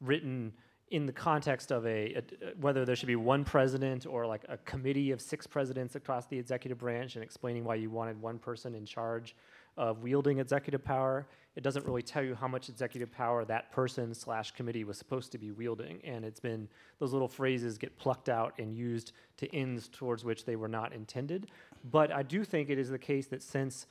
[0.00, 0.52] written
[0.90, 2.22] in the context of a, a,
[2.60, 6.38] whether there should be one president or like a committee of six presidents across the
[6.38, 9.34] executive branch and explaining why you wanted one person in charge
[9.76, 11.26] of wielding executive power.
[11.56, 15.32] It doesn't really tell you how much executive power that person slash committee was supposed
[15.32, 16.00] to be wielding.
[16.04, 20.44] And it's been, those little phrases get plucked out and used to ends towards which
[20.44, 21.48] they were not intended.
[21.90, 23.86] But I do think it is the case that since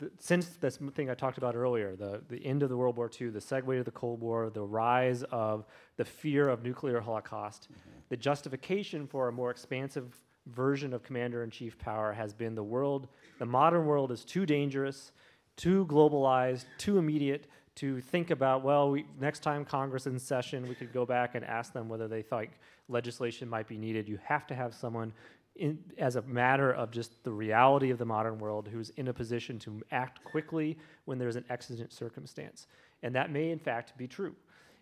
[0.00, 3.10] the, since this thing I talked about earlier, the, the end of the World War
[3.20, 7.68] II, the segue to the Cold War, the rise of the fear of nuclear holocaust,
[7.70, 7.90] mm-hmm.
[8.08, 12.62] the justification for a more expansive version of commander in chief power has been the
[12.62, 15.12] world, the modern world is too dangerous,
[15.56, 17.46] too globalized, too immediate
[17.76, 21.34] to think about, well, we, next time Congress is in session, we could go back
[21.34, 22.46] and ask them whether they thought
[22.88, 24.08] legislation might be needed.
[24.08, 25.12] You have to have someone
[25.60, 29.12] in, as a matter of just the reality of the modern world who's in a
[29.12, 32.66] position to act quickly when there's an exigent circumstance.
[33.02, 34.34] And that may, in fact, be true.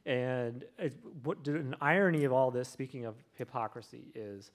[0.06, 4.52] And it, what, an irony of all this, speaking of hypocrisy, is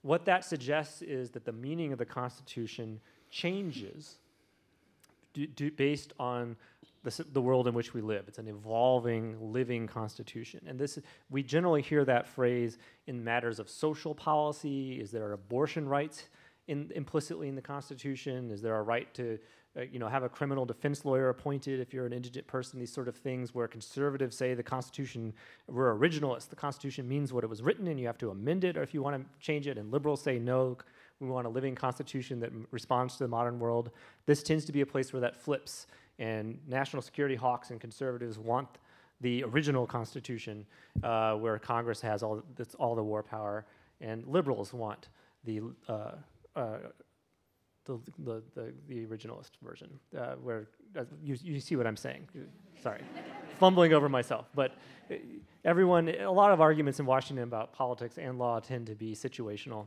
[0.00, 2.98] what that suggests is that the meaning of the Constitution
[3.30, 4.16] changes
[5.34, 6.56] d- d- based on
[7.06, 8.24] the, the world in which we live.
[8.26, 10.60] It's an evolving, living Constitution.
[10.66, 10.98] And this,
[11.30, 15.00] we generally hear that phrase in matters of social policy.
[15.00, 16.24] Is there abortion rights
[16.66, 18.50] in, implicitly in the Constitution?
[18.50, 19.38] Is there a right to,
[19.78, 22.80] uh, you know, have a criminal defense lawyer appointed if you're an indigent person?
[22.80, 25.32] These sort of things where conservatives say the Constitution,
[25.68, 26.48] we're originalists.
[26.48, 28.92] The Constitution means what it was written, and you have to amend it, or if
[28.92, 29.78] you want to change it.
[29.78, 30.76] And liberals say no.
[31.18, 33.90] We want a living constitution that responds to the modern world.
[34.26, 35.86] This tends to be a place where that flips,
[36.18, 38.68] and national security hawks and conservatives want
[39.20, 40.66] the original constitution,
[41.02, 43.64] uh, where Congress has all that's all the war power,
[44.00, 45.08] and liberals want
[45.44, 46.12] the uh,
[46.54, 46.78] uh,
[47.86, 49.88] the, the, the, the originalist version,
[50.18, 50.66] uh, where
[50.98, 52.26] uh, you, you see what I'm saying.
[52.82, 53.00] Sorry,
[53.58, 54.46] fumbling over myself.
[54.54, 54.72] But
[55.10, 55.14] uh,
[55.64, 59.86] everyone, a lot of arguments in Washington about politics and law tend to be situational,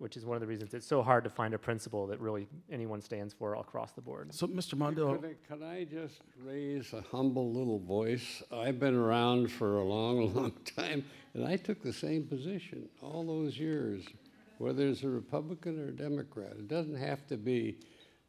[0.00, 2.48] which is one of the reasons it's so hard to find a principle that really
[2.72, 4.32] anyone stands for across the board.
[4.34, 4.74] So, Mr.
[4.74, 8.42] Mondale, Could I, could I just raise a humble little voice?
[8.50, 13.24] I've been around for a long, long time, and I took the same position all
[13.26, 14.04] those years,
[14.58, 16.52] whether it's a Republican or a Democrat.
[16.52, 17.76] It doesn't have to be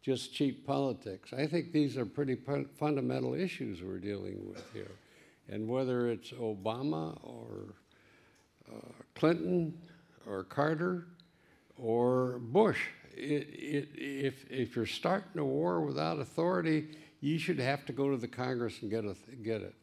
[0.01, 1.31] just cheap politics.
[1.31, 4.91] I think these are pretty pu- fundamental issues we're dealing with here.
[5.47, 7.75] And whether it's Obama or
[8.69, 9.73] uh, Clinton
[10.27, 11.07] or Carter
[11.81, 12.79] or Bush.
[13.15, 18.09] It, it, if, if you're starting a war without authority, you should have to go
[18.09, 19.75] to the Congress and get, a, get it.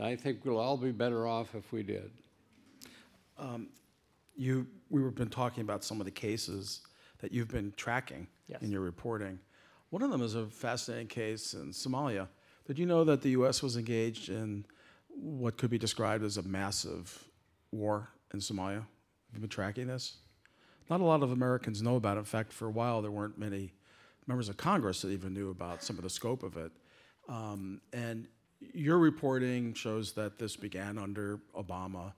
[0.00, 2.10] I think we'll all be better off if we did.
[3.38, 3.68] Um,
[4.36, 6.82] you, we were been talking about some of the cases
[7.18, 8.62] that you've been tracking Yes.
[8.62, 9.40] in your reporting.
[9.90, 12.28] One of them is a fascinating case in Somalia.
[12.66, 13.62] Did you know that the U.S.
[13.62, 14.64] was engaged in
[15.08, 17.24] what could be described as a massive
[17.72, 18.74] war in Somalia?
[18.76, 20.18] Have you been tracking this?
[20.88, 22.20] Not a lot of Americans know about it.
[22.20, 23.72] In fact, for a while, there weren't many
[24.26, 26.72] members of Congress that even knew about some of the scope of it.
[27.28, 28.28] Um, and
[28.60, 32.12] your reporting shows that this began under Obama,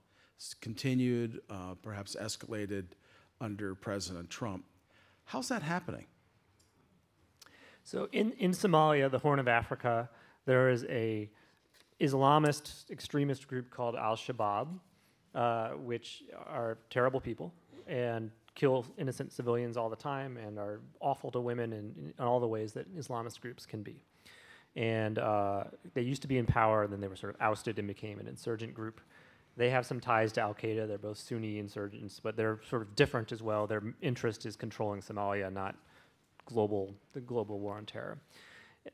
[0.61, 2.85] continued, uh, perhaps escalated
[3.41, 4.65] under President Trump.
[5.25, 6.05] How's that happening?
[7.83, 10.09] So in, in Somalia, the Horn of Africa,
[10.45, 11.29] there is a
[11.99, 14.67] Islamist extremist group called Al Shabaab,
[15.33, 17.51] uh, which are terrible people
[17.87, 22.41] and kill innocent civilians all the time and are awful to women in, in all
[22.41, 24.03] the ways that Islamist groups can be.
[24.75, 27.79] And uh, they used to be in power, and then they were sort of ousted
[27.79, 28.99] and became an insurgent group.
[29.55, 30.89] They have some ties to Al Qaeda.
[30.89, 33.65] They're both Sunni insurgents, but they're sort of different as well.
[33.65, 35.75] Their interest is controlling Somalia, not
[36.45, 38.17] global the global war on terror.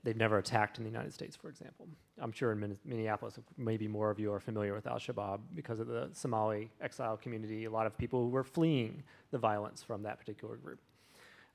[0.03, 1.87] They've never attacked in the United States, for example.
[2.19, 5.79] I'm sure in Min- Minneapolis, maybe more of you are familiar with Al Shabaab because
[5.79, 7.65] of the Somali exile community.
[7.65, 10.79] A lot of people who were fleeing the violence from that particular group.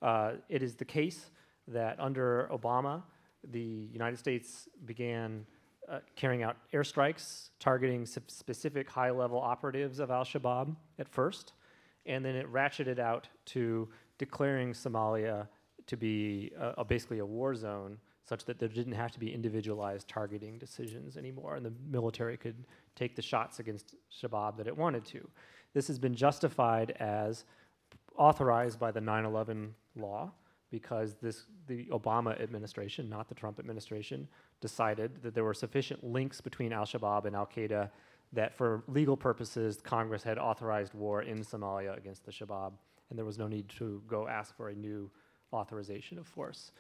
[0.03, 1.31] Uh, it is the case
[1.69, 3.03] that under Obama,
[3.53, 5.47] the United States began
[5.89, 11.53] uh, carrying out airstrikes targeting sp- specific high level operatives of Al Shabaab at first,
[12.07, 13.89] and then it ratcheted out to
[14.19, 15.49] declaring Somalia
[15.87, 17.99] to be a, a basically a war zone,
[18.31, 22.65] such that there didn't have to be individualized targeting decisions anymore, and the military could
[22.95, 25.29] take the shots against Shabaab that it wanted to.
[25.75, 27.45] This has been justified as
[28.17, 30.31] authorized by the 9/11 law
[30.71, 34.29] because this the Obama administration, not the Trump administration,
[34.61, 37.91] decided that there were sufficient links between Al Shabaab and Al Qaeda
[38.33, 42.73] that for legal purposes Congress had authorized war in Somalia against the Shabaab,
[43.09, 45.11] and there was no need to go ask for a new
[45.53, 46.71] authorization of force.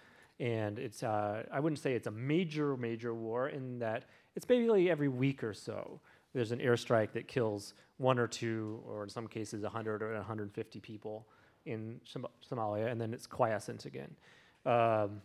[0.40, 4.90] And it's uh, I wouldn't say it's a major major war in that it's basically
[4.90, 6.00] every week or so
[6.32, 10.80] there's an airstrike that kills one or two, or in some cases 100 or 150
[10.80, 11.26] people
[11.66, 14.14] in Som- Somalia, and then it's quiescent again.
[14.64, 15.20] Um,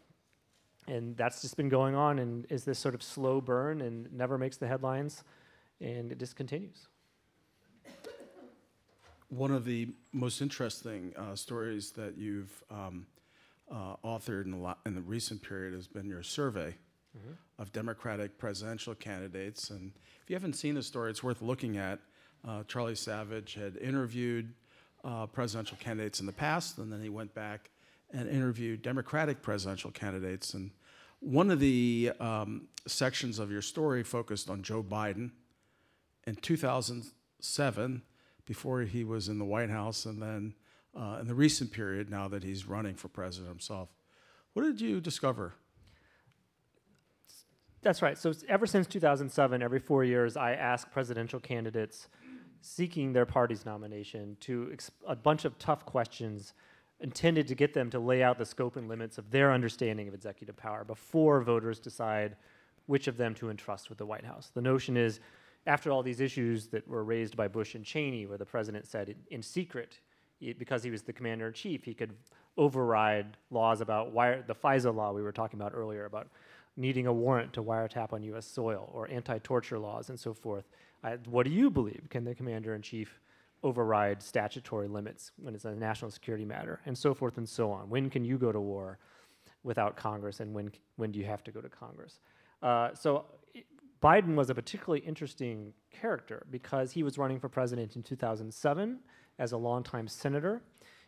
[0.87, 4.37] and that's just been going on, and is this sort of slow burn and never
[4.37, 5.23] makes the headlines,
[5.79, 6.87] and it just continues.
[9.29, 13.07] One of the most interesting uh, stories that you've um,
[13.71, 16.75] uh, authored in the, lo- in the recent period has been your survey
[17.57, 19.69] of Democratic presidential candidates.
[19.69, 21.99] And if you haven't seen the story, it's worth looking at.
[22.45, 24.53] Uh, Charlie Savage had interviewed
[25.05, 27.69] uh, presidential candidates in the past, and then he went back
[28.11, 30.53] and interviewed Democratic presidential candidates.
[30.55, 30.71] And
[31.21, 35.31] one of the um, sections of your story focused on Joe Biden
[36.27, 38.01] in 2007,
[38.45, 40.53] before he was in the White House, and then
[40.95, 43.89] uh, in the recent period, now that he's running for president himself.
[44.53, 45.53] What did you discover?
[47.81, 48.17] That's right.
[48.17, 52.07] So ever since 2007, every four years, I ask presidential candidates
[52.61, 56.53] seeking their party's nomination to ex- a bunch of tough questions
[56.99, 60.13] intended to get them to lay out the scope and limits of their understanding of
[60.13, 62.35] executive power before voters decide
[62.87, 64.51] which of them to entrust with the White House.
[64.53, 65.19] The notion is,
[65.67, 69.09] after all these issues that were raised by Bush and Cheney, where the president said
[69.09, 69.99] in, in secret,
[70.57, 72.13] because he was the commander in chief, he could
[72.57, 76.27] override laws about wire, the FISA law we were talking about earlier about
[76.77, 78.45] needing a warrant to wiretap on U.S.
[78.45, 80.65] soil or anti-torture laws and so forth.
[81.03, 82.07] I, what do you believe?
[82.09, 83.19] Can the commander in chief
[83.63, 87.89] override statutory limits when it's a national security matter, and so forth and so on?
[87.89, 88.99] When can you go to war
[89.63, 92.19] without Congress, and when when do you have to go to Congress?
[92.61, 93.25] Uh, so
[94.01, 98.99] Biden was a particularly interesting character because he was running for president in 2007
[99.39, 100.61] as a longtime senator,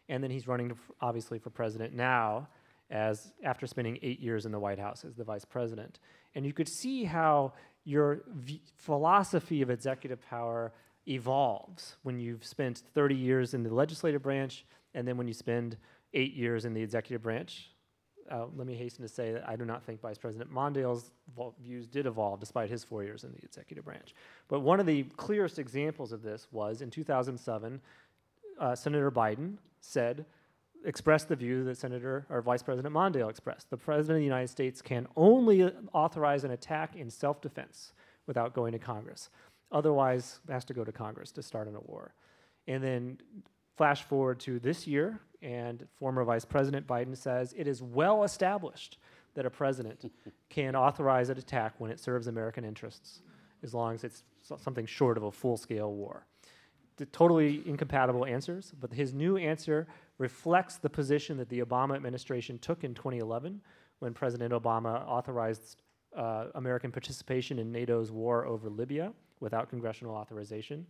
[0.09, 2.47] and then he's running, obviously, for president now
[2.89, 5.99] as after spending eight years in the White House as the vice president.
[6.35, 7.53] And you could see how
[7.83, 10.73] your v- philosophy of executive power
[11.07, 15.77] evolves when you've spent 30 years in the legislative branch and then when you spend
[16.13, 17.71] eight years in the executive branch.
[18.29, 21.11] Uh, let me hasten to say that I do not think Vice President Mondale's
[21.61, 24.13] views did evolve despite his four years in the executive branch.
[24.49, 27.79] But one of the clearest examples of this was in 2007,
[28.59, 30.25] uh, Senator Biden said,
[30.85, 33.69] expressed the view that Senator or Vice President Mondale expressed.
[33.69, 37.93] The President of the United States can only authorize an attack in self defense
[38.25, 39.29] without going to Congress.
[39.71, 42.13] Otherwise, has to go to Congress to start in a war.
[42.67, 43.17] And then
[43.75, 48.97] flash forward to this year, and former Vice President Biden says it is well established
[49.35, 50.11] that a president
[50.49, 53.21] can authorize an attack when it serves American interests,
[53.61, 54.23] as long as it's
[54.57, 56.25] something short of a full scale war.
[57.11, 59.87] Totally incompatible answers, but his new answer
[60.17, 63.61] reflects the position that the Obama administration took in 2011
[63.99, 65.83] when President Obama authorized
[66.15, 70.85] uh, American participation in NATO's war over Libya without congressional authorization,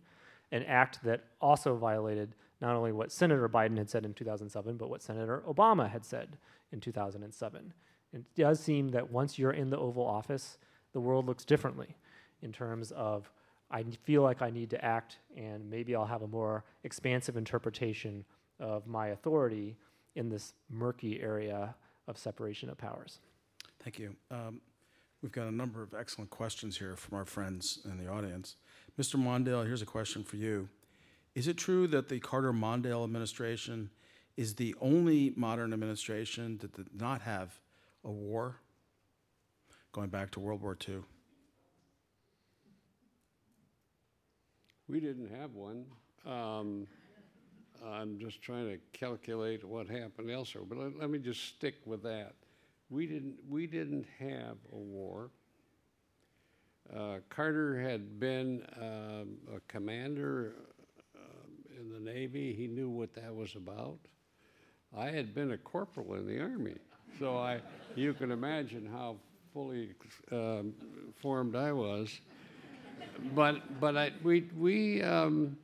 [0.52, 4.88] an act that also violated not only what Senator Biden had said in 2007, but
[4.88, 6.38] what Senator Obama had said
[6.72, 7.72] in 2007.
[8.12, 10.58] It does seem that once you're in the Oval Office,
[10.92, 11.96] the world looks differently
[12.40, 13.30] in terms of
[13.70, 18.24] I feel like I need to act, and maybe I'll have a more expansive interpretation
[18.60, 19.76] of my authority
[20.16, 21.74] in this murky area
[22.06, 23.20] of separation of powers.
[23.82, 24.16] Thank you.
[24.30, 24.60] Um,
[25.22, 28.54] We've got a number of excellent questions here from our friends in the audience.
[28.98, 29.16] Mr.
[29.16, 30.68] Mondale, here's a question for you.
[31.34, 33.90] Is it true that the Carter Mondale administration
[34.36, 37.58] is the only modern administration that did not have
[38.04, 38.60] a war
[39.90, 40.98] going back to World War II?
[44.88, 45.84] We didn't have one.
[46.26, 46.86] Um,
[47.86, 52.02] I'm just trying to calculate what happened elsewhere, but let, let me just stick with
[52.04, 52.34] that.
[52.88, 55.30] We didn't, we didn't have a war.
[56.94, 60.54] Uh, Carter had been um, a commander
[61.14, 62.54] um, in the Navy.
[62.54, 63.98] He knew what that was about.
[64.96, 66.76] I had been a corporal in the Army,
[67.18, 67.60] so I,
[67.94, 69.16] you can imagine how
[69.52, 69.90] fully
[70.32, 70.72] um,
[71.20, 72.20] formed I was
[73.34, 75.56] but but I, we we um,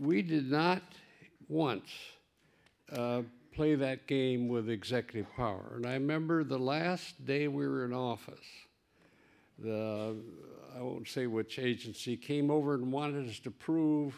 [0.00, 0.82] we did not
[1.48, 1.88] once
[2.92, 3.22] uh,
[3.54, 5.72] play that game with executive power.
[5.76, 8.46] And I remember the last day we were in office,
[9.58, 10.16] the
[10.76, 14.14] I won't say which agency came over and wanted us to prove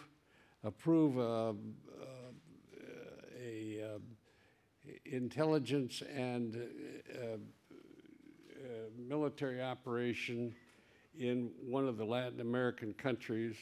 [0.64, 1.54] approve a,
[3.40, 3.98] a, a,
[5.04, 7.36] intelligence and uh, uh,
[8.98, 10.52] military operation
[11.18, 13.56] in one of the Latin American countries.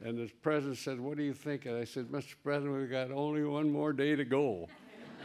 [0.00, 1.66] And the president said, What do you think?
[1.66, 2.34] And I said, Mr.
[2.42, 4.68] President, we've got only one more day to go.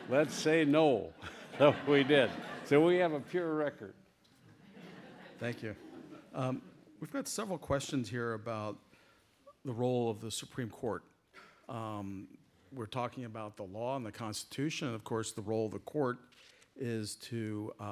[0.09, 1.13] Let's say no.
[1.57, 2.29] So we did.
[2.63, 3.93] So we have a pure record.
[5.41, 5.75] Thank you.
[6.33, 6.61] Um,
[7.01, 8.77] we've got several questions here about
[9.65, 11.03] the role of the Supreme Court.
[11.67, 12.29] Um,
[12.73, 15.79] we're talking about the law and the Constitution, and of course, the role of the
[15.79, 16.19] court
[16.77, 17.83] is to uh,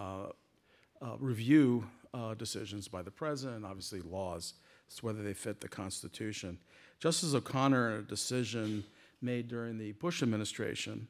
[1.02, 1.86] uh, review
[2.18, 4.54] uh, decisions by the president, obviously laws,
[4.96, 6.58] to whether they fit the Constitution.
[7.00, 8.84] Justice O'Connor, in a decision
[9.22, 11.08] made during the Bush administration,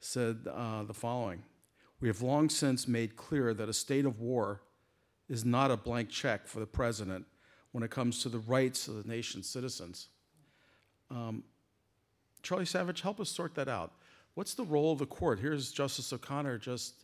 [0.00, 1.42] said uh, the following
[2.00, 4.60] We have long since made clear that a state of war
[5.28, 7.24] is not a blank check for the president
[7.72, 10.08] when it comes to the rights of the nation's citizens.
[11.10, 11.44] Um,
[12.42, 13.92] Charlie Savage, help us sort that out.
[14.34, 15.40] What's the role of the court?
[15.40, 16.94] Here's Justice O'Connor just,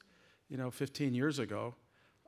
[0.49, 1.75] you know, 15 years ago,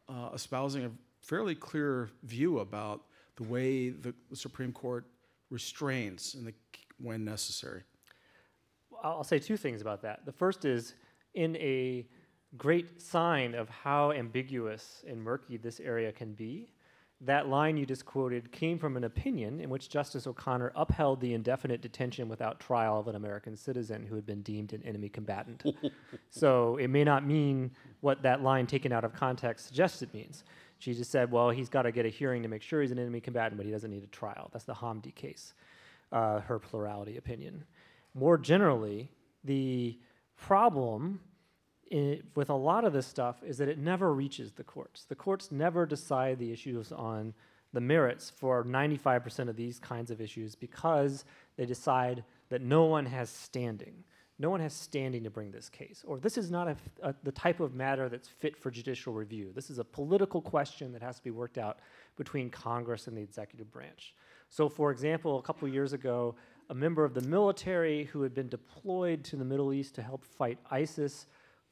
[0.08, 0.90] uh, espousing a
[1.22, 3.02] fairly clear view about
[3.36, 5.06] the way the, the Supreme Court
[5.50, 6.54] restrains in the,
[6.98, 7.82] when necessary.
[9.02, 10.26] I'll I'll say two things about that.
[10.26, 10.94] The first is
[11.34, 12.06] in a
[12.56, 16.68] great sign of how ambiguous and murky this area can be.
[17.20, 21.34] That line you just quoted came from an opinion in which Justice O'Connor upheld the
[21.34, 25.62] indefinite detention without trial of an American citizen who had been deemed an enemy combatant.
[26.30, 27.70] so it may not mean
[28.00, 30.42] what that line taken out of context suggests it means.
[30.82, 32.98] She just said, well, he's got to get a hearing to make sure he's an
[32.98, 34.50] enemy combatant, but he doesn't need a trial.
[34.52, 35.54] That's the Hamdi case,
[36.10, 37.62] uh, her plurality opinion.
[38.14, 39.08] More generally,
[39.44, 39.96] the
[40.36, 41.20] problem
[41.92, 45.04] i with a lot of this stuff is that it never reaches the courts.
[45.04, 47.32] The courts never decide the issues on
[47.72, 51.24] the merits for 95% of these kinds of issues because
[51.56, 54.02] they decide that no one has standing.
[54.42, 56.02] No one has standing to bring this case.
[56.04, 59.52] Or this is not a, a, the type of matter that's fit for judicial review.
[59.54, 61.78] This is a political question that has to be worked out
[62.16, 64.14] between Congress and the executive branch.
[64.48, 66.34] So, for example, a couple years ago,
[66.70, 70.24] a member of the military who had been deployed to the Middle East to help
[70.24, 71.26] fight ISIS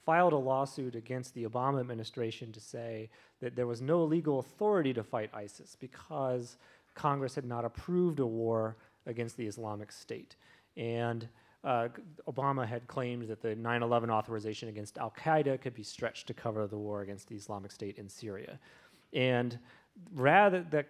[0.06, 3.10] filed a lawsuit against the Obama administration to say
[3.40, 6.56] that there was no legal authority to fight ISIS because
[6.94, 10.36] Congress had not approved a war against the Islamic State.
[10.76, 11.28] And
[11.62, 11.88] uh,
[12.28, 16.34] Obama had claimed that the 9 11 authorization against Al Qaeda could be stretched to
[16.34, 18.58] cover the war against the Islamic State in Syria.
[19.12, 19.58] And
[20.14, 20.84] rather, the,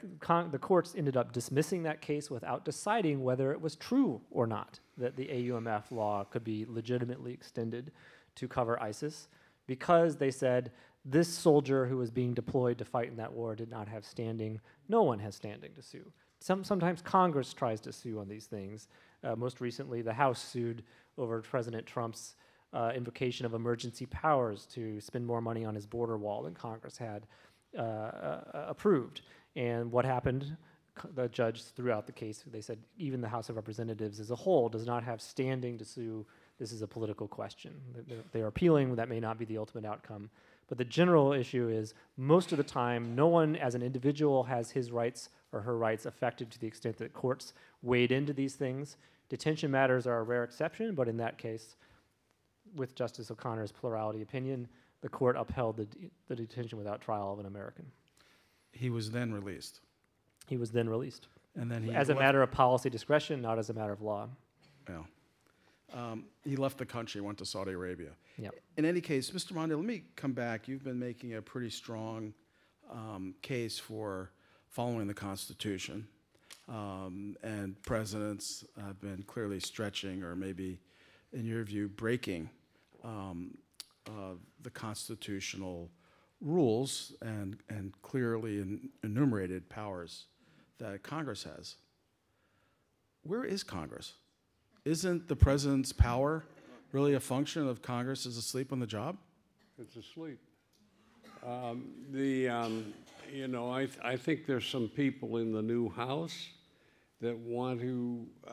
[0.51, 4.79] the courts ended up dismissing that case without deciding whether it was true or not
[4.97, 7.91] that the AUMF law could be legitimately extended
[8.37, 9.29] to cover ISIS
[9.67, 10.71] because they said
[11.05, 14.61] this soldier who was being deployed to fight in that war did not have standing.
[14.89, 16.13] No one has standing to sue.
[16.41, 18.89] Some, sometimes Congress tries to sue on these things.
[19.23, 20.83] Uh, most recently, the House sued
[21.19, 22.35] over President Trump's
[22.73, 26.97] uh, invocation of emergency powers to spend more money on his border wall than Congress
[26.97, 27.27] had
[27.77, 29.23] uh, uh approved.
[29.57, 30.57] And what happened?
[31.15, 32.45] The judge threw out the case.
[32.51, 35.85] They said even the House of Representatives as a whole does not have standing to
[35.85, 36.27] sue
[36.61, 37.75] this is a political question.
[38.33, 40.29] They're appealing, that may not be the ultimate outcome.
[40.69, 44.71] But the general issue is most of the time, no one as an individual has
[44.71, 48.97] his rights or her rights affected to the extent that courts wade into these things.
[49.29, 51.77] Detention matters are a rare exception, but in that case,
[52.75, 54.69] with Justice O'Connor's plurality opinion,
[55.01, 55.89] the court upheld the,
[56.29, 57.87] the detention without trial of an American.
[58.73, 59.81] He was then released.
[60.47, 61.29] He was then released.
[61.57, 64.03] And then he as a left- matter of policy discretion, not as a matter of
[64.03, 64.29] law.
[64.89, 65.03] Yeah.
[65.93, 68.11] Um, he left the country, went to Saudi Arabia.
[68.39, 68.55] Yep.
[68.77, 69.53] In any case, Mr.
[69.53, 70.69] Mondo, let me come back.
[70.69, 72.33] You've been making a pretty strong
[72.91, 74.31] um, case for
[74.71, 76.07] following the Constitution,
[76.69, 80.81] um, and presidents have been clearly stretching, or maybe,
[81.33, 82.49] in your view, breaking
[83.05, 83.59] um,
[84.07, 85.91] uh, the constitutional
[86.41, 90.27] rules and and clearly en- enumerated powers
[90.79, 91.77] that Congress has.
[93.23, 94.15] Where is Congress?
[94.85, 96.45] isn't the president's power
[96.93, 99.17] really a function of Congress is asleep on the job?
[99.79, 100.39] It's asleep.
[101.47, 102.93] Um, the, um,
[103.33, 106.49] you know, I, th- I think there's some people in the new House
[107.21, 108.53] that want to uh,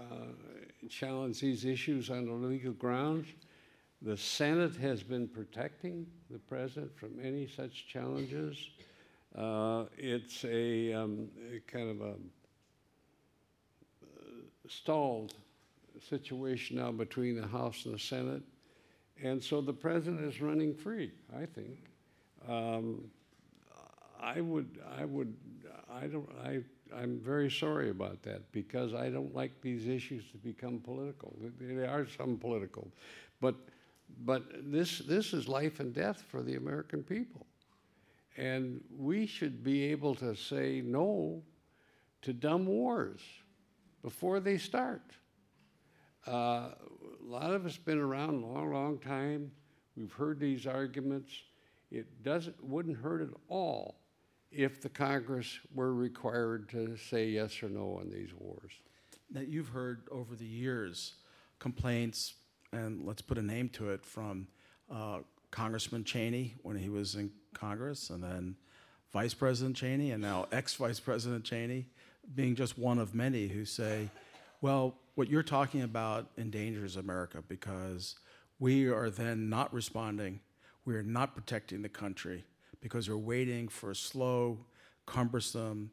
[0.89, 3.27] challenge these issues on legal grounds.
[4.01, 8.57] The Senate has been protecting the president from any such challenges.
[9.35, 11.29] Uh, it's a, um,
[11.65, 12.13] kind of a
[14.03, 14.29] uh,
[14.67, 15.33] stalled
[16.09, 18.43] situation now between the House and the Senate.
[19.23, 21.79] And so the president is running free, I think.
[22.47, 23.09] Um,
[24.21, 25.33] I would, I would,
[25.91, 26.59] I don't, I,
[26.95, 31.35] I'm very sorry about that because I don't like these issues to become political.
[31.59, 32.87] They, are some political,
[33.41, 33.55] but,
[34.25, 37.45] but this, this is life and death for the American people.
[38.37, 41.41] And we should be able to say no
[42.21, 43.21] to dumb wars
[44.03, 45.01] before they start.
[46.27, 49.51] Uh, a lot of us have been around a long, long time.
[49.95, 51.31] We've heard these arguments.
[51.89, 53.95] It doesn't wouldn't hurt at all
[54.51, 58.71] if the Congress were required to say yes or no on these wars.
[59.31, 61.15] That you've heard over the years
[61.59, 62.35] complaints,
[62.71, 64.47] and let's put a name to it, from
[64.91, 65.19] uh,
[65.51, 68.55] Congressman Cheney when he was in Congress, and then
[69.11, 71.87] Vice President Cheney, and now ex Vice President Cheney,
[72.35, 74.09] being just one of many who say,
[74.61, 78.15] well, what you're talking about endangers America because
[78.59, 80.39] we are then not responding.
[80.85, 82.45] We are not protecting the country
[82.81, 84.59] because we're waiting for a slow,
[85.05, 85.91] cumbersome,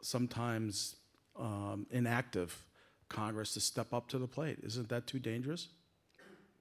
[0.00, 0.96] sometimes
[1.38, 2.64] um, inactive
[3.08, 4.58] Congress to step up to the plate.
[4.62, 5.68] Isn't that too dangerous?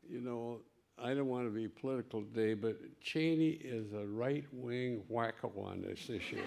[0.10, 0.60] You know,
[0.98, 5.82] I don't want to be political today, but Cheney is a right wing wacko on
[5.82, 6.38] this issue.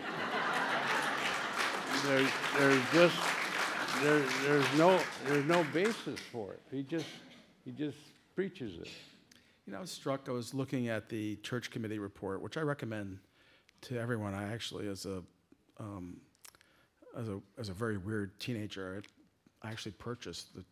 [2.05, 3.17] there's, there's just
[4.03, 6.61] there, there's no there's no basis for it.
[6.71, 7.07] He just
[7.65, 7.97] he just
[8.35, 8.89] preaches it.
[9.67, 10.29] You know, I was struck.
[10.29, 13.19] I was looking at the church committee report, which I recommend
[13.83, 14.35] to everyone.
[14.35, 15.23] I actually, as a
[15.79, 16.21] um,
[17.17, 19.03] as a, as a very weird teenager,
[19.63, 20.65] I, actually purchased the,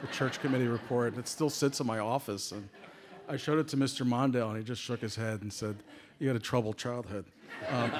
[0.00, 1.16] the church committee report.
[1.16, 2.52] It still sits in my office.
[2.52, 2.68] And
[3.28, 4.06] I showed it to Mr.
[4.06, 5.76] Mondale, and he just shook his head and said,
[6.18, 7.26] You had a troubled childhood.
[7.68, 7.92] Um,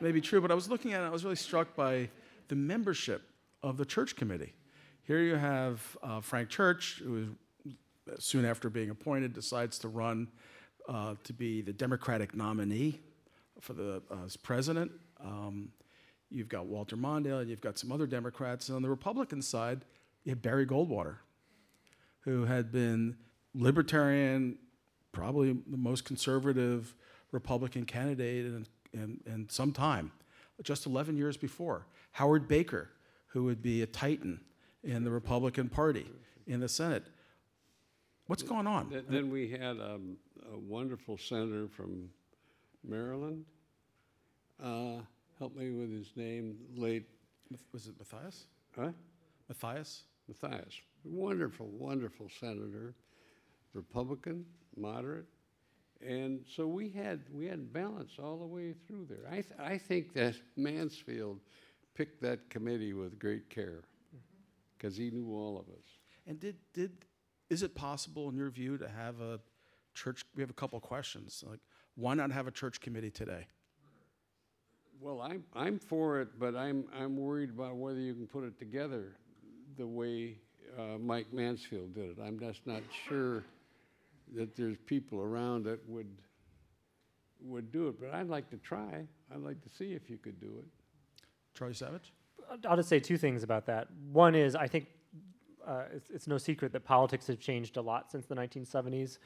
[0.22, 2.08] true, but I was looking at it, I was really struck by
[2.48, 3.22] the membership
[3.62, 4.52] of the church committee.
[5.04, 7.28] Here you have uh, Frank Church, who is
[8.18, 10.28] soon after being appointed, decides to run
[10.88, 13.00] uh, to be the Democratic nominee
[13.60, 14.90] for the uh, as president.
[15.24, 15.70] Um,
[16.30, 18.68] you've got Walter Mondale, and you've got some other Democrats.
[18.68, 19.84] And on the Republican side,
[20.24, 21.16] you have Barry Goldwater,
[22.20, 23.16] who had been
[23.54, 24.58] libertarian,
[25.12, 26.94] probably the most conservative
[27.30, 30.12] Republican candidate in, in, in some time,
[30.62, 31.86] just 11 years before.
[32.12, 32.90] Howard Baker,
[33.28, 34.40] who would be a titan
[34.82, 36.06] in the Republican Party
[36.46, 37.04] in the Senate.
[38.26, 38.90] What's going on?
[38.90, 40.16] Th- Then we had um,
[40.52, 42.08] a wonderful senator from
[42.86, 43.44] Maryland.
[44.62, 45.00] Uh,
[45.38, 47.04] Help me with his name, late,
[47.72, 48.44] Was it Mathias?
[48.76, 48.90] huh?
[49.48, 50.04] Mathias?
[50.28, 50.74] Mathias.
[51.02, 52.94] Wonderful, wonderful senator,
[53.74, 54.44] Republican,
[54.76, 55.24] moderate.
[56.00, 59.26] And so we had, we had balance all the way through there.
[59.28, 61.40] I, th- I think that Mansfield
[61.94, 63.82] picked that committee with great care
[64.78, 65.84] because he knew all of us.
[66.28, 66.92] And did, did,
[67.52, 69.38] is it possible, in your view, to have a
[69.94, 70.24] church?
[70.34, 71.44] We have a couple of questions.
[71.46, 71.60] Like,
[71.96, 73.46] why not have a church committee today?
[74.98, 78.58] Well, I'm, I'm for it, but I'm, I'm worried about whether you can put it
[78.58, 79.16] together
[79.76, 80.38] the way
[80.78, 82.16] uh, Mike Mansfield did it.
[82.24, 83.44] I'm just not sure
[84.34, 86.08] that there's people around that would,
[87.42, 89.06] would do it, but I'd like to try.
[89.34, 90.66] I'd like to see if you could do it.
[91.52, 92.14] Charlie Savage?
[92.66, 93.88] I'll just say two things about that.
[94.10, 94.86] One is I think
[95.66, 99.18] uh, it's, it's no secret that politics have changed a lot since the 1970s.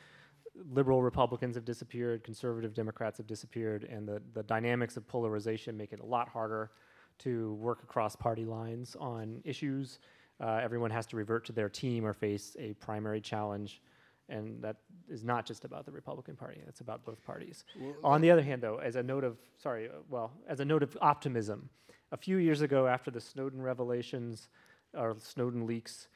[0.72, 5.93] Liberal Republicans have disappeared, conservative Democrats have disappeared, and the, the dynamics of polarization make
[5.93, 6.70] it a lot harder
[7.18, 9.99] to work across party lines on issues.
[10.41, 13.80] Uh, everyone has to revert to their team or face a primary challenge,
[14.28, 14.76] and that
[15.09, 17.64] is not just about the Republican Party, it's about both parties.
[18.05, 20.82] On the other hand, though, as a note of, sorry, uh, well, as a note
[20.82, 21.68] of optimism,
[22.12, 24.49] a few years ago after the Snowden revelations
[24.95, 26.09] or Snowden leaks,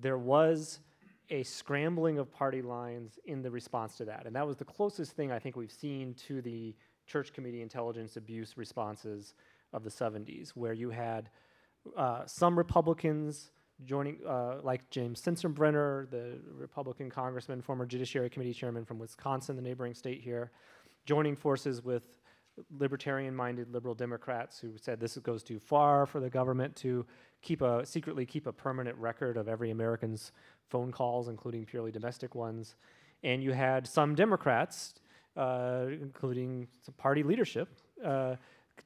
[0.00, 0.80] there was
[1.30, 4.26] a scrambling of party lines in the response to that.
[4.26, 6.74] And that was the closest thing I think we've seen to the
[7.06, 9.34] church committee intelligence abuse responses
[9.72, 11.30] of the 70s, where you had
[11.96, 13.50] uh, some Republicans
[13.84, 19.62] joining, uh, like James Sensenbrenner, the Republican congressman, former Judiciary Committee chairman from Wisconsin, the
[19.62, 20.50] neighboring state here,
[21.06, 22.20] joining forces with
[22.78, 27.04] libertarian minded liberal Democrats who said this goes too far for the government to
[27.42, 30.32] keep a secretly keep a permanent record of every American's
[30.68, 32.76] phone calls, including purely domestic ones.
[33.22, 34.94] And you had some Democrats,
[35.36, 37.68] uh, including some party leadership,
[38.04, 38.36] uh,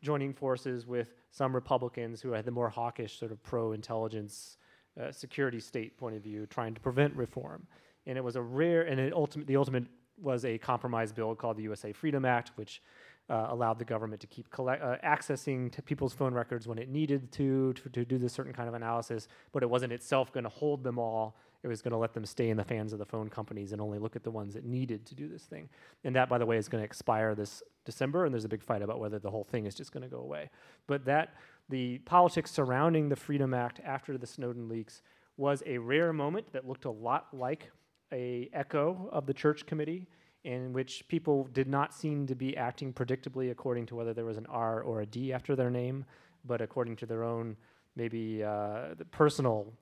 [0.02, 4.58] joining forces with some Republicans who had the more hawkish, sort of pro intelligence,
[5.00, 7.66] uh, security state point of view, trying to prevent reform.
[8.06, 9.84] And it was a rare, and ultimate, the ultimate
[10.20, 12.82] was a compromise bill called the USA Freedom Act, which
[13.28, 16.88] uh, allowed the government to keep collect, uh, accessing to people's phone records when it
[16.88, 20.44] needed to, to to do this certain kind of analysis, but it wasn't itself going
[20.44, 21.36] to hold them all.
[21.62, 23.80] It was going to let them stay in the hands of the phone companies and
[23.80, 25.68] only look at the ones that needed to do this thing.
[26.04, 28.62] And that, by the way, is going to expire this December, and there's a big
[28.62, 30.50] fight about whether the whole thing is just going to go away.
[30.86, 31.34] But that
[31.68, 35.02] the politics surrounding the Freedom Act after the Snowden leaks
[35.36, 37.72] was a rare moment that looked a lot like
[38.12, 40.06] a echo of the church committee
[40.46, 44.36] in which people did not seem to be acting predictably according to whether there was
[44.36, 46.04] an R or a D after their name,
[46.44, 47.56] but according to their own
[47.96, 49.72] maybe uh, personal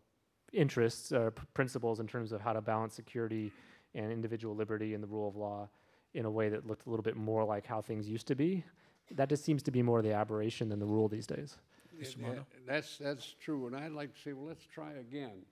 [0.54, 3.52] interests or p- principles in terms of how to balance security
[3.94, 5.68] and individual liberty and the rule of law
[6.14, 8.64] in a way that looked a little bit more like how things used to be.
[9.10, 11.58] That just seems to be more the aberration than the rule these days.
[12.00, 12.14] Mr.
[12.14, 12.46] It- Mondo?
[12.66, 15.42] That's, that's true, and I'd like to say, well, let's try again.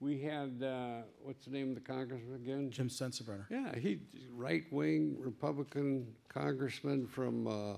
[0.00, 2.70] We had, uh, what's the name of the congressman again?
[2.70, 3.44] Jim Sensenbrenner.
[3.50, 4.00] Yeah, he,
[4.34, 7.74] right-wing Republican congressman from uh,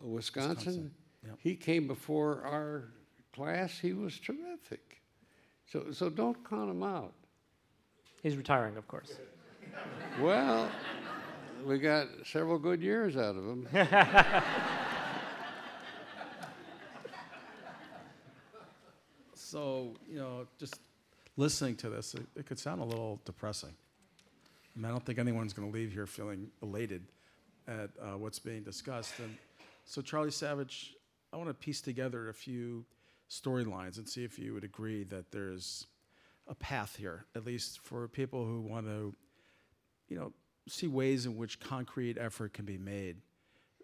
[0.00, 0.54] Wisconsin.
[0.56, 0.90] Wisconsin,
[1.26, 1.36] yep.
[1.38, 2.94] He came before our
[3.34, 5.02] class, he was terrific.
[5.66, 7.12] So, so don't count him out.
[8.22, 9.18] He's retiring, of course.
[10.20, 10.70] Well,
[11.66, 13.68] we got several good years out of him.
[19.50, 20.78] So, you know, just
[21.40, 23.74] listening to this, it, it could sound a little depressing.
[24.76, 27.02] I mean, I don't think anyone's going to leave here feeling elated
[27.66, 29.18] at uh, what's being discussed.
[29.18, 29.34] And
[29.84, 30.94] so, Charlie Savage,
[31.32, 32.84] I want to piece together a few
[33.30, 35.86] storylines and see if you would agree that there's
[36.46, 39.14] a path here, at least for people who want to,
[40.08, 40.32] you know,
[40.68, 43.16] see ways in which concrete effort can be made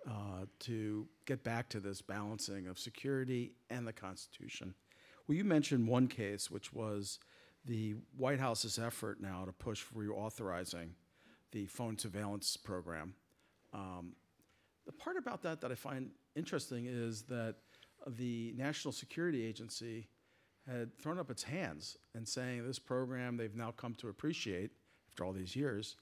[0.06, 4.74] uh, to get back to this balancing of security and the Constitution.
[5.26, 7.18] Well, you mentioned one case, which was
[7.66, 10.90] the White House's effort now to push for reauthorizing
[11.52, 13.14] the phone surveillance program.
[13.74, 14.12] Um,
[14.86, 17.56] the part about that that I find interesting is that
[18.06, 20.08] the National Security Agency
[20.68, 24.70] had thrown up its hands and saying this program they've now come to appreciate
[25.08, 25.96] after all these years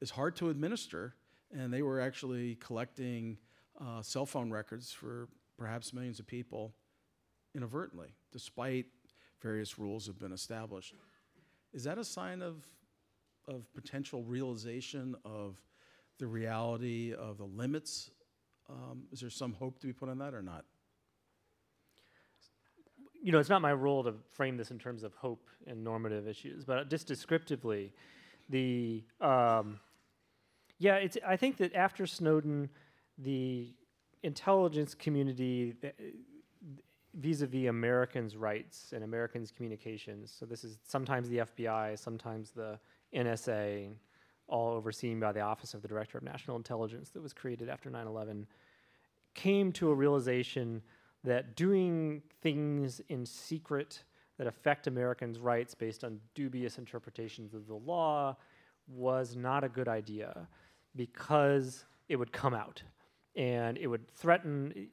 [0.00, 1.14] is hard to administer,
[1.52, 3.38] and they were actually collecting
[3.80, 6.74] uh, cell phone records for perhaps millions of people
[7.54, 8.86] inadvertently, despite
[9.44, 10.94] various rules have been established.
[11.72, 12.64] Is that a sign of,
[13.46, 15.56] of potential realization of
[16.18, 18.10] the reality of the limits?
[18.70, 20.64] Um, is there some hope to be put on that or not?
[23.24, 26.28] you know, it's not my role to frame this in terms of hope and normative
[26.28, 27.90] issues, but just descriptively,
[28.50, 29.80] the um,
[30.78, 31.16] yeah, it's.
[31.26, 32.68] I think that after Snowden,
[33.16, 33.72] the
[34.22, 35.74] intelligence community
[37.14, 40.34] vis-a-vis Americans' rights and Americans' communications.
[40.36, 42.78] So this is sometimes the FBI, sometimes the
[43.14, 43.90] NSA,
[44.46, 47.90] all overseen by the Office of the Director of National Intelligence that was created after
[47.90, 48.46] 9/11,
[49.34, 50.82] came to a realization
[51.22, 54.04] that doing things in secret
[54.36, 58.36] that affect Americans' rights based on dubious interpretations of the law
[58.86, 60.48] was not a good idea
[60.94, 62.82] because it would come out
[63.36, 64.88] and it would threaten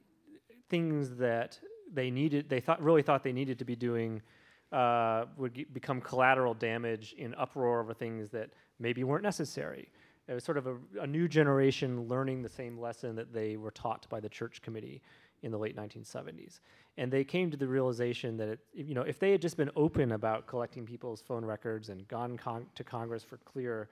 [0.68, 1.60] things that
[1.92, 4.22] they needed they thought really thought they needed to be doing
[4.72, 9.90] uh, would become collateral damage in uproar over things that maybe weren't necessary.
[10.28, 13.72] It was sort of a, a new generation learning the same lesson that they were
[13.72, 15.02] taught by the church committee
[15.42, 16.60] in the late 1970s.
[16.96, 19.70] And they came to the realization that, it, you know, if they had just been
[19.76, 23.88] open about collecting people's phone records and gone con- to Congress for clear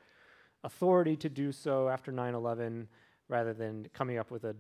[0.65, 2.87] authority to do so after 9/11,
[3.29, 4.55] rather than coming up with a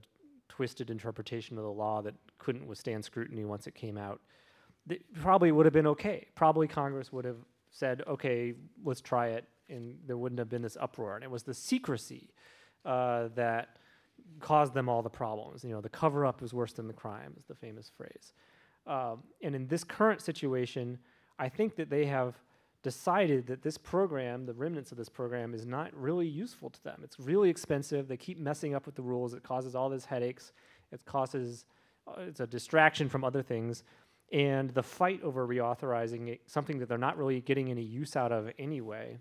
[0.49, 4.20] twisted interpretation of the law that couldn't withstand scrutiny once it came out,
[4.88, 6.26] it probably would have been okay.
[6.34, 7.38] Probably Congress would have
[7.70, 11.14] said, "Okay, let's try it," and there wouldn't have been this uproar.
[11.14, 12.32] And it was the secrecy
[12.84, 13.76] uh, that
[14.41, 15.62] caused them all the problems.
[15.62, 18.32] You know, the cover up is worse than the crime, is the famous phrase.
[18.86, 20.99] Um, and in this current situation,
[21.38, 22.34] I think that they have
[22.82, 27.01] decided that this program, the remnants of this program, is not really useful to them.
[27.05, 28.09] It's really expensive.
[28.09, 29.34] They keep messing up with the rules.
[29.34, 30.53] It causes all these headaches.
[30.91, 31.66] It causes,
[32.18, 33.82] it's a distraction from other things.
[34.32, 38.30] And the fight over reauthorizing it, something that they're not really getting any use out
[38.30, 39.18] of anyway,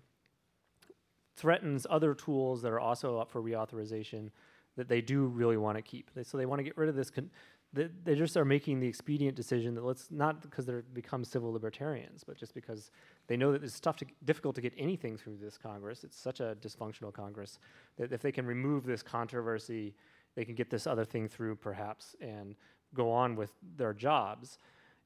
[1.36, 4.30] threatens other tools that are also up for reauthorization
[4.76, 6.10] that they do really want to keep.
[6.14, 7.10] They, so they want to get rid of this.
[7.10, 7.30] Con-
[7.72, 11.52] they, they just are making the expedient decision that let's not because they're become civil
[11.52, 12.90] libertarians, but just because
[13.26, 16.04] they know that it's tough to difficult to get anything through this Congress.
[16.04, 17.58] It's such a dysfunctional Congress
[17.96, 19.94] that if they can remove this controversy,
[20.36, 22.54] they can get this other thing through perhaps and
[22.94, 24.58] go on with their jobs.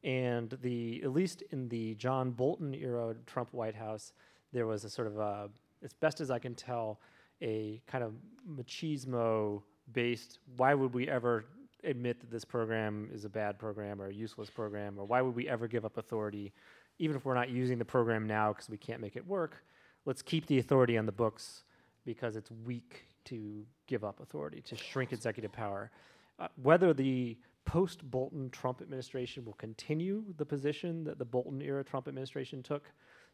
[0.03, 4.13] And the at least in the John Bolton era Trump White House,
[4.53, 5.49] there was a sort of a,
[5.83, 7.01] as best as I can tell,
[7.41, 8.13] a kind of
[8.49, 9.63] machismo
[9.93, 11.45] based why would we ever
[11.83, 14.99] admit that this program is a bad program or a useless program?
[14.99, 16.53] Or why would we ever give up authority
[16.99, 19.65] even if we're not using the program now because we can't make it work?
[20.07, 21.65] Let's keep the authority on the books
[22.05, 25.91] because it's weak to give up authority to shrink executive power.
[26.39, 31.83] Uh, whether the post bolton trump administration will continue the position that the bolton era
[31.83, 32.91] trump administration took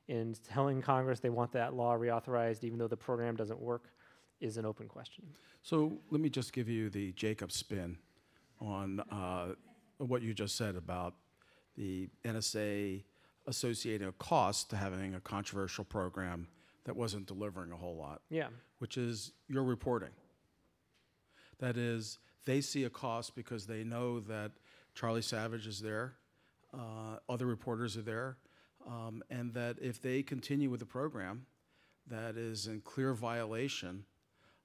[0.08, 3.90] in telling congress they want that law reauthorized even though the program doesn't work
[4.40, 5.22] is an open question.
[5.60, 7.98] So let me just give you the Jacob spin
[8.58, 9.48] on uh,
[9.98, 11.12] what you just said about
[11.76, 13.04] the NSA
[13.46, 16.48] associating a cost to having a controversial program
[16.84, 18.48] that wasn't delivering a whole lot, Yeah.
[18.78, 20.08] which is your reporting.
[21.58, 24.52] That is, they see a cost because they know that
[24.94, 26.14] Charlie Savage is there,
[26.72, 28.36] uh, other reporters are there,
[28.86, 31.46] um, and that if they continue with the program
[32.06, 34.04] that is in clear violation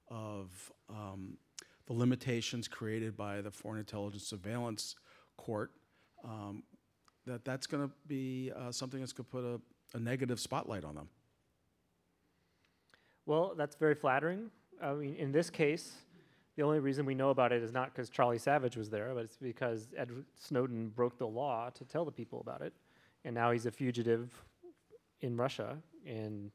[0.10, 1.38] of um,
[1.88, 4.96] the limitations created by the Foreign Intelligence Surveillance
[5.38, 5.72] Court,
[6.24, 6.64] um,
[7.26, 10.84] that that's going to be uh, something that's going to put a, a negative spotlight
[10.84, 11.10] on them.
[13.26, 14.52] Well, that's very flattering.
[14.82, 15.94] I mean, in this case,
[16.56, 19.26] the only reason we know about it is not because Charlie Savage was there, but
[19.26, 22.74] it's because Ed Snowden broke the law to tell the people about it,
[23.26, 24.32] and now he's a fugitive
[25.22, 26.52] in Russia and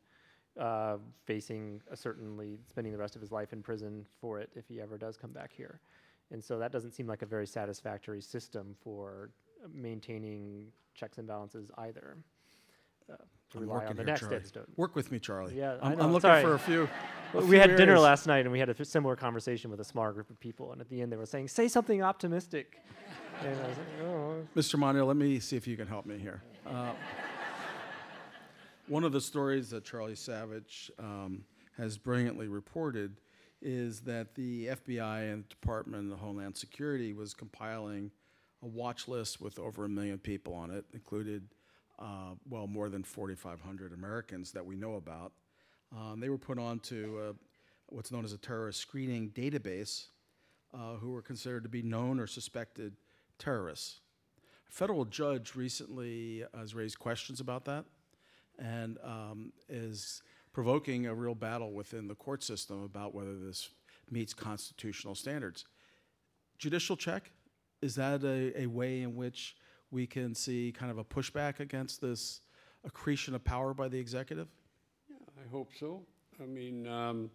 [0.59, 4.67] uh, facing a certainly spending the rest of his life in prison for it if
[4.69, 5.81] he ever does come back here.
[6.31, 9.31] And so that doesn't seem like a very satisfactory system for
[9.73, 12.17] maintaining checks and balances either.
[13.11, 13.17] Uh,
[13.51, 14.67] to I'm rely on the here, next Charlie.
[14.77, 15.57] Work with me, Charlie.
[15.57, 16.43] Yeah, I I'm, know, I'm looking sorry.
[16.43, 16.89] for a few.
[17.35, 20.11] we few had dinner last night and we had a similar conversation with a small
[20.13, 20.73] group of people.
[20.73, 22.81] And at the end, they were saying, "Say something optimistic."
[23.41, 24.79] and I was like, "Oh." Mr.
[24.79, 26.43] Mondale, let me see if you can help me here.
[26.67, 26.93] Uh,
[28.87, 31.45] one of the stories that Charlie Savage um,
[31.77, 33.17] has brilliantly reported
[33.63, 38.11] is that the FBI and Department of Homeland Security was compiling
[38.63, 41.49] a watch list with over a million people on it, included,
[42.01, 45.33] uh, well, more than 4,500 Americans that we know about.
[45.97, 47.33] Um, they were put onto uh,
[47.87, 50.07] what's known as a terrorist screening database
[50.73, 52.95] uh, who were considered to be known or suspected
[53.39, 54.01] terrorists.
[54.69, 57.85] A federal judge recently has raised questions about that
[58.59, 60.23] and um, is
[60.53, 63.71] provoking a real battle within the court system about whether this
[64.11, 65.65] meets constitutional standards.
[66.59, 67.31] Judicial check,
[67.83, 69.57] is that a, a way in which
[69.91, 72.41] we can see kind of a pushback against this
[72.84, 74.49] accretion of power by the executive?
[75.09, 76.03] Yeah, I hope so.
[76.41, 77.30] I mean, um,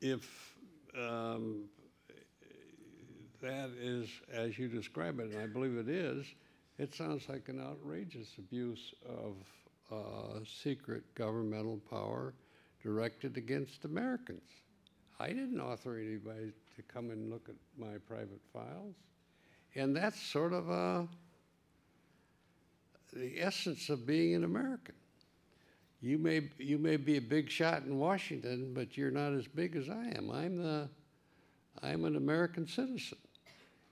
[0.00, 0.54] if
[0.96, 1.64] um,
[3.42, 6.26] that is as you describe it, and I believe it is,
[6.78, 9.36] it sounds like an outrageous abuse of
[9.92, 12.34] uh, secret governmental power
[12.82, 14.48] directed against Americans.
[15.18, 18.94] I didn't author anybody to come and look at my private files.
[19.74, 21.02] And that's sort of uh,
[23.12, 24.94] the essence of being an American.
[26.02, 29.76] You may, you may be a big shot in Washington, but you're not as big
[29.76, 30.30] as I am.
[30.30, 30.88] I'm, the,
[31.82, 33.18] I'm an American citizen.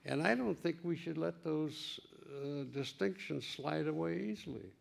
[0.06, 4.72] And I don't think we should let those uh, distinctions slide away easily.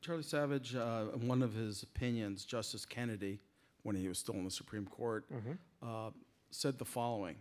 [0.00, 3.38] Charlie Savage, uh, in one of his opinions, Justice Kennedy,
[3.82, 5.26] when he was still in the Supreme Court,
[5.82, 6.10] uh,
[6.50, 7.36] said the following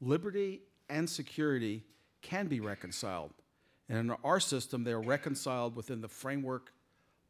[0.00, 1.82] Liberty and security
[2.22, 3.32] can be reconciled.
[3.88, 6.72] And in our system, they are reconciled within the framework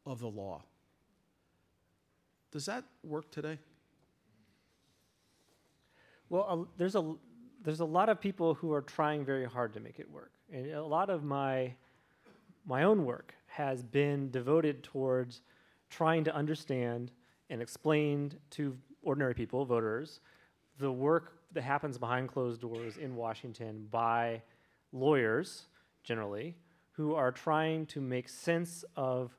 [0.05, 0.63] of the law.
[2.51, 3.59] Does that work today?
[6.29, 7.15] Well, a, there's a
[7.63, 10.71] there's a lot of people who are trying very hard to make it work, and
[10.71, 11.73] a lot of my
[12.65, 15.41] my own work has been devoted towards
[15.89, 17.11] trying to understand
[17.49, 20.19] and explain to ordinary people, voters,
[20.79, 24.41] the work that happens behind closed doors in Washington by
[24.91, 25.67] lawyers,
[26.05, 26.55] generally,
[26.91, 29.35] who are trying to make sense of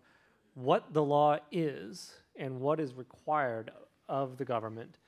[0.54, 3.70] what the law is and what is required
[4.08, 4.98] of the government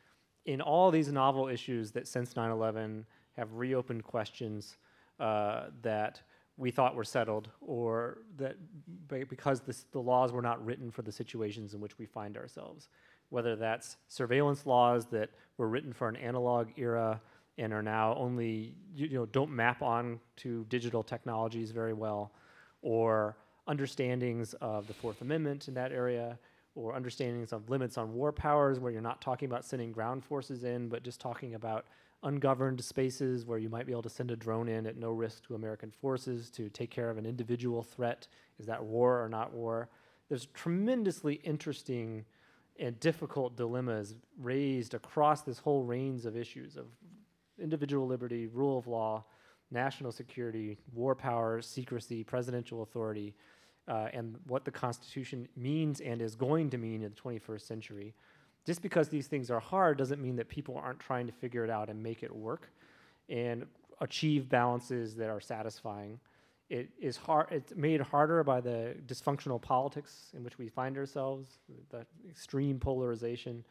[0.47, 3.05] in all these novel issues that since 9 11
[3.37, 4.79] have reopened questions
[5.21, 6.23] uh, that
[6.57, 8.57] we thought were settled or that
[9.09, 12.37] be- because this, the laws were not written for the situations in which we find
[12.37, 12.89] ourselves.
[13.29, 17.21] Whether that's surveillance laws that were written for an analog era
[17.59, 22.33] and are now only, you, know, don't map on to digital technologies very well,
[22.83, 23.37] or
[23.67, 26.39] understandings of the Fourth Amendment in that area,
[26.75, 30.63] or understandings of limits on war powers, where you're not talking about sending ground forces
[30.65, 31.87] in, but just talking about
[32.23, 35.45] ungoverned spaces where you might be able to send a drone in at no risk
[35.47, 38.27] to American forces to take care of an individual threat.
[38.59, 39.89] Is that war or not war?
[40.29, 42.25] There's tremendously interesting
[42.79, 46.87] and difficult dilemmas raised across this whole range of issues of
[47.61, 49.25] individual liberty, rule of law,
[49.71, 53.35] national security, war power, secrecy, presidential authority,
[53.87, 58.15] uh, and what the Constitution means and is going to mean in the 21st century.
[58.67, 61.71] Just because these things are hard doesn't mean that people aren't trying to figure it
[61.71, 62.71] out and make it work
[63.29, 63.67] and
[64.01, 66.21] achieve balances that are satisfying.
[66.69, 67.49] It is hard.
[67.51, 73.65] It's made harder by the dysfunctional politics in which we find ourselves, the extreme polarization,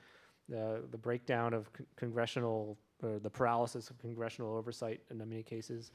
[0.50, 5.92] the the breakdown of con- congressional, or the paralysis of congressional oversight in many cases.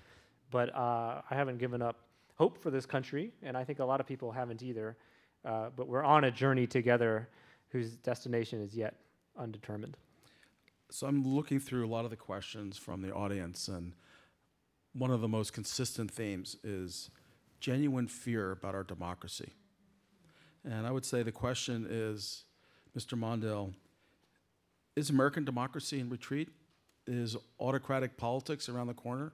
[0.51, 1.97] But uh, I haven't given up
[2.35, 4.97] hope for this country, and I think a lot of people haven't either.
[5.45, 7.29] Uh, but we're on a journey together
[7.71, 8.95] whose destination is yet
[9.37, 9.97] undetermined.
[10.91, 13.95] So I'm looking through a lot of the questions from the audience, and
[14.93, 17.11] one of the most consistent themes is
[17.61, 19.53] genuine fear about our democracy.
[20.65, 22.45] And I would say the question is,
[22.97, 23.19] Mr.
[23.19, 23.73] Mondale,
[24.95, 26.51] is American democracy in retreat?
[27.07, 29.33] Is autocratic politics around the corner?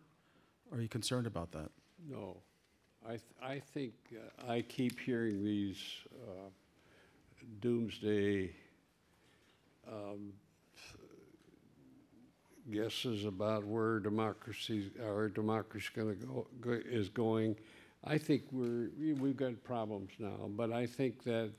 [0.72, 1.70] Are you concerned about that?
[2.08, 2.38] No.
[3.04, 5.78] I, th- I think, uh, I keep hearing these
[6.26, 6.48] uh,
[7.60, 8.50] doomsday
[9.86, 10.32] um,
[12.70, 17.56] guesses about where democracy, our democracy gonna go, go, is going.
[18.04, 21.50] I think we're, we- we've got problems now, but I think that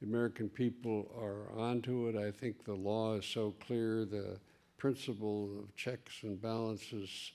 [0.00, 2.16] the American people are onto it.
[2.16, 4.38] I think the law is so clear, the
[4.80, 7.32] principle of checks and balances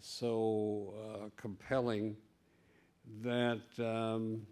[0.00, 2.14] so uh, compelling
[3.22, 4.46] that, um,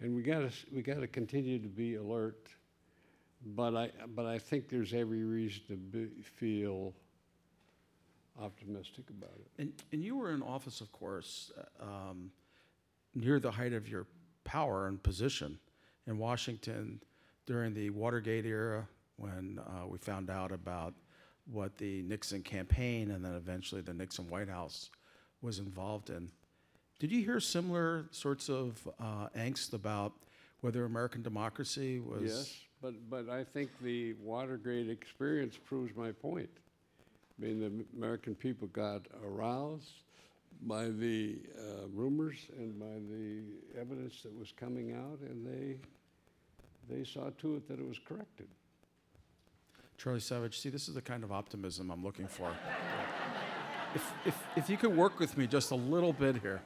[0.00, 2.48] and we got to we got to continue to be alert
[3.54, 6.92] but I, but I think there's every reason to be, feel
[8.40, 9.62] optimistic about it.
[9.62, 12.30] And, and you were in office, of course, uh, um,
[13.14, 14.06] near the height of your
[14.44, 15.58] power and position
[16.06, 17.00] in Washington
[17.46, 18.86] during the Watergate era
[19.18, 20.94] when uh, we found out about
[21.50, 24.90] what the Nixon campaign and then eventually the Nixon White House
[25.42, 26.30] was involved in.
[26.98, 30.12] Did you hear similar sorts of uh, angst about
[30.60, 32.22] whether American democracy was?
[32.22, 36.50] Yes, but, but I think the Watergate experience proves my point.
[37.38, 40.02] I mean, the American people got aroused
[40.62, 45.76] by the uh, rumors and by the evidence that was coming out, and they,
[46.92, 48.48] they saw to it that it was corrected.
[49.98, 52.50] Charlie Savage, see, this is the kind of optimism I'm looking for.
[53.96, 56.62] if, if, if you could work with me just a little bit here.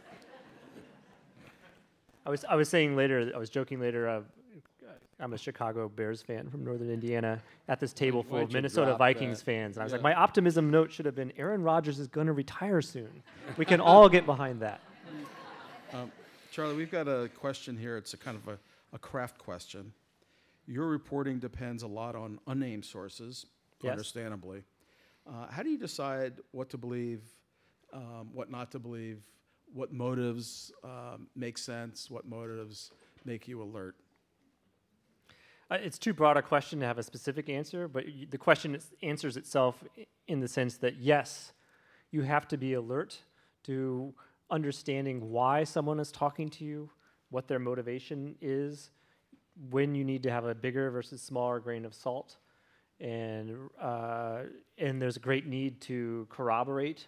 [2.24, 3.32] I was I was saying later.
[3.34, 4.08] I was joking later.
[4.08, 4.20] Uh,
[5.18, 7.40] I'm a Chicago Bears fan from Northern Indiana.
[7.68, 9.44] At this table full of Minnesota Vikings that?
[9.44, 12.26] fans, and I was like, my optimism note should have been Aaron Rodgers is going
[12.26, 13.22] to retire soon.
[13.56, 14.80] We can all get behind that.
[16.50, 17.96] Charlie, we've got a question here.
[17.96, 18.58] It's a kind of a,
[18.92, 19.92] a craft question.
[20.66, 23.46] Your reporting depends a lot on unnamed sources,
[23.82, 23.92] Yes.
[23.92, 24.62] understandably.
[25.26, 27.22] Uh, how do you decide what to believe,
[27.92, 29.22] um, what not to believe,
[29.72, 32.90] what motives um, make sense, what motives
[33.24, 33.96] make you alert?
[35.70, 38.74] Uh, it's too broad a question to have a specific answer, but y- the question
[38.74, 39.82] is, answers itself
[40.28, 41.52] in the sense that yes,
[42.10, 43.18] you have to be alert
[43.64, 44.12] to
[44.50, 46.90] understanding why someone is talking to you,
[47.30, 48.90] what their motivation is,
[49.70, 52.36] when you need to have a bigger versus smaller grain of salt,
[53.00, 54.42] and uh,
[54.78, 57.06] and there's a great need to corroborate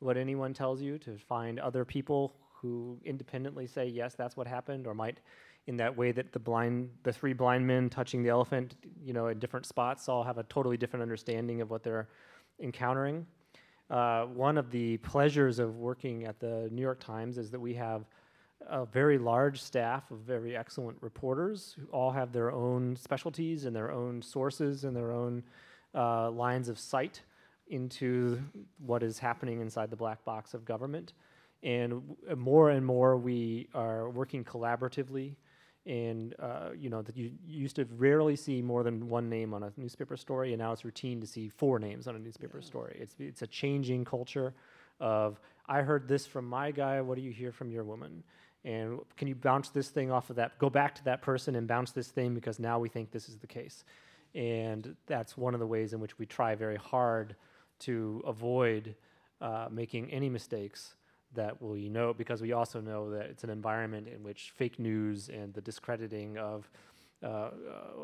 [0.00, 4.86] what anyone tells you to find other people who independently say yes, that's what happened,
[4.86, 5.18] or might
[5.66, 9.28] in that way that the blind, the three blind men touching the elephant, you know,
[9.28, 12.08] in different spots, all have a totally different understanding of what they're
[12.60, 13.26] encountering.
[13.90, 17.74] Uh, one of the pleasures of working at the New York Times is that we
[17.74, 18.04] have
[18.68, 23.74] a very large staff of very excellent reporters who all have their own specialties and
[23.74, 25.42] their own sources and their own
[25.94, 27.22] uh, lines of sight
[27.68, 28.40] into
[28.78, 31.12] what is happening inside the black box of government.
[31.62, 35.36] And w- more and more, we are working collaboratively.
[35.86, 39.52] And uh, you know that you, you used to rarely see more than one name
[39.52, 42.62] on a newspaper story, and now it's routine to see four names on a newspaper
[42.62, 42.96] story.
[42.98, 44.54] It's it's a changing culture
[44.98, 45.38] of
[45.68, 47.02] I heard this from my guy.
[47.02, 48.22] What do you hear from your woman?
[48.64, 50.58] And can you bounce this thing off of that?
[50.58, 53.36] Go back to that person and bounce this thing because now we think this is
[53.36, 53.84] the case.
[54.34, 57.36] And that's one of the ways in which we try very hard
[57.80, 58.94] to avoid
[59.40, 60.94] uh, making any mistakes
[61.34, 65.28] that we know because we also know that it's an environment in which fake news
[65.28, 66.70] and the discrediting of
[67.22, 67.50] uh, uh,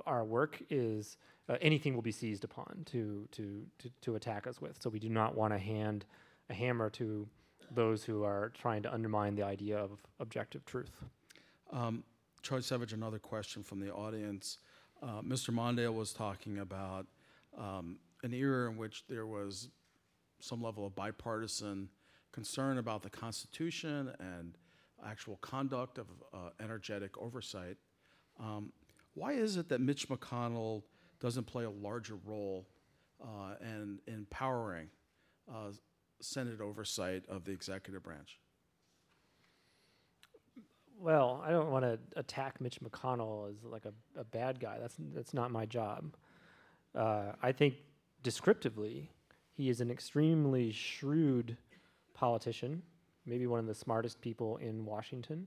[0.07, 1.17] our work is
[1.49, 4.77] uh, anything will be seized upon to, to, to, to attack us with.
[4.81, 6.05] So we do not want to hand
[6.49, 7.29] a hammer to
[7.71, 10.91] those who are trying to undermine the idea of objective truth.
[11.73, 12.05] Um,
[12.43, 14.59] Charlie Savage, another question from the audience.
[15.03, 15.51] Uh, Mr.
[15.51, 17.07] Mondale was talking about
[17.57, 19.69] um, an era in which there was
[20.41, 21.89] some level of bipartisan
[22.33, 24.57] concern about the Constitution and
[25.05, 27.77] actual conduct of uh, energetic oversight.
[28.39, 28.73] Um,
[29.15, 30.83] why is it that Mitch McConnell
[31.21, 32.67] doesn't play a larger role
[33.23, 34.89] uh, in empowering
[35.51, 35.71] uh,
[36.21, 38.39] Senate oversight of the executive branch?
[40.99, 44.79] Well, I don't want to attack Mitch McConnell as like a, a bad guy.
[44.79, 46.15] That's that's not my job.
[46.95, 47.75] Uh, I think
[48.23, 49.11] descriptively,
[49.55, 51.57] he is an extremely shrewd
[52.13, 52.83] politician,
[53.25, 55.47] maybe one of the smartest people in Washington,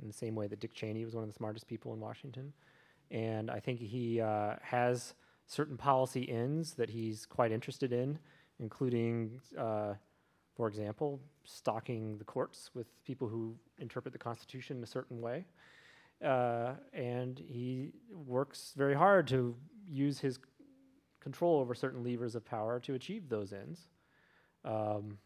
[0.00, 2.52] in the same way that Dick Cheney was one of the smartest people in Washington.
[3.10, 5.14] And I think he uh, has
[5.46, 8.18] certain policy ends that he's quite interested in,
[8.60, 9.94] including, uh,
[10.56, 15.44] for example, stocking the courts with people who interpret the Constitution in a certain way.
[16.24, 19.54] Uh, and he works very hard to
[19.86, 20.38] use his
[21.20, 23.88] control over certain levers of power to achieve those ends.
[24.64, 25.18] Um,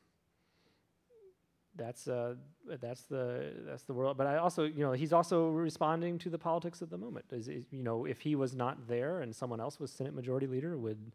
[1.77, 2.35] that's uh,
[2.81, 4.17] that's the that's the world.
[4.17, 7.27] But I also, you know, he's also responding to the politics of the moment.
[7.31, 10.47] Is, is you know, if he was not there and someone else was Senate Majority
[10.47, 11.13] Leader, would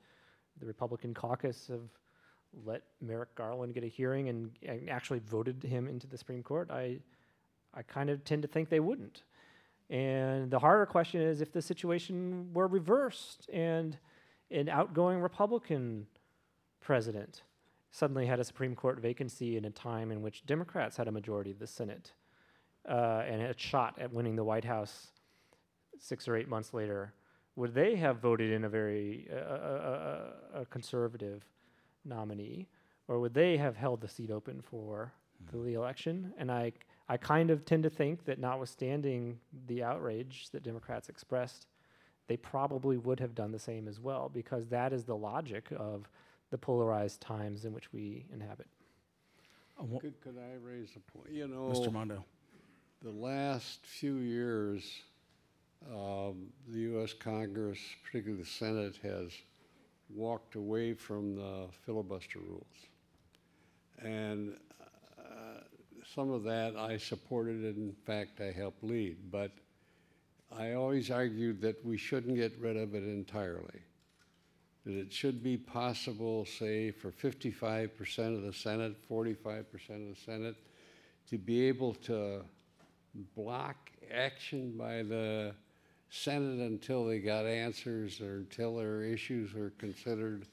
[0.59, 1.89] the Republican caucus have
[2.63, 6.69] let Merrick Garland get a hearing and, and actually voted him into the Supreme Court?
[6.71, 6.99] I
[7.73, 9.23] I kind of tend to think they wouldn't.
[9.89, 13.97] And the harder question is if the situation were reversed and
[14.49, 16.07] an outgoing Republican
[16.79, 17.43] president
[17.91, 21.51] suddenly had a Supreme Court vacancy in a time in which Democrats had a majority
[21.51, 22.13] of the Senate
[22.89, 25.07] uh, and a shot at winning the White House
[25.99, 27.13] six or eight months later
[27.55, 31.43] would they have voted in a very uh, a, a, a conservative
[32.05, 32.67] nominee,
[33.07, 35.11] or would they have held the seat open for
[35.51, 36.33] the, the election?
[36.37, 36.71] And I
[37.07, 39.37] I kind of tend to think that, notwithstanding
[39.67, 41.67] the outrage that Democrats expressed,
[42.27, 46.09] they probably would have done the same as well, because that is the logic of
[46.49, 48.65] the polarized times in which we inhabit.
[49.79, 51.29] I wa- Could, could I raise a point?
[51.31, 51.91] You know, Mr.
[51.93, 52.25] Mondo.
[53.03, 54.83] the last few years,
[55.93, 57.13] um, the U.S.
[57.13, 59.31] Congress, particularly the Senate, has
[60.09, 62.63] walked away from the filibuster rules.
[63.99, 64.55] And
[65.19, 65.61] uh,
[66.13, 69.17] some of that I supported, and in fact, I helped lead.
[69.31, 69.51] But
[70.57, 73.81] I always argued that we shouldn't get rid of it entirely.
[74.85, 80.55] That it should be possible, say, for 55% of the Senate, 45% of the Senate,
[81.29, 82.41] to be able to
[83.35, 85.53] block action by the
[86.09, 90.45] Senate until they got answers or until their issues were considered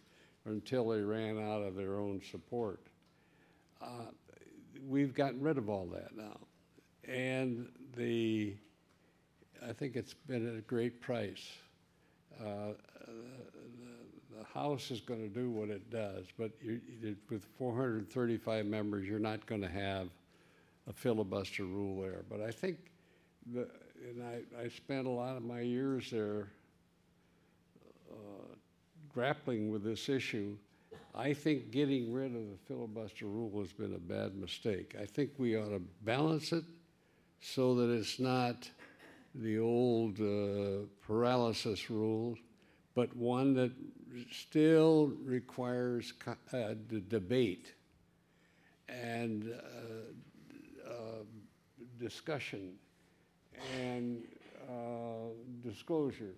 [0.44, 2.80] or until they ran out of their own support.
[3.80, 4.06] Uh,
[4.88, 6.38] We've gotten rid of all that now.
[7.06, 8.56] And the,
[9.64, 11.46] I think it's been at a great price.
[12.40, 12.72] Uh,
[13.06, 16.80] The the House is going to do what it does, but you-
[17.30, 20.08] with 435 members, you're not going to have
[20.88, 22.24] a filibuster rule there.
[22.28, 22.78] But I think,
[23.52, 23.68] the,
[24.08, 26.48] and I, I spent a lot of my years there
[28.10, 28.54] uh,
[29.08, 30.56] grappling with this issue.
[31.14, 34.96] I think getting rid of the filibuster rule has been a bad mistake.
[35.00, 36.64] I think we ought to balance it
[37.40, 38.68] so that it's not
[39.34, 42.36] the old uh, paralysis rule,
[42.94, 43.72] but one that
[44.30, 47.72] still requires co- uh, d- debate
[48.88, 50.94] and uh, uh,
[51.98, 52.74] discussion
[53.78, 54.22] and
[54.68, 56.34] uh, disclosure.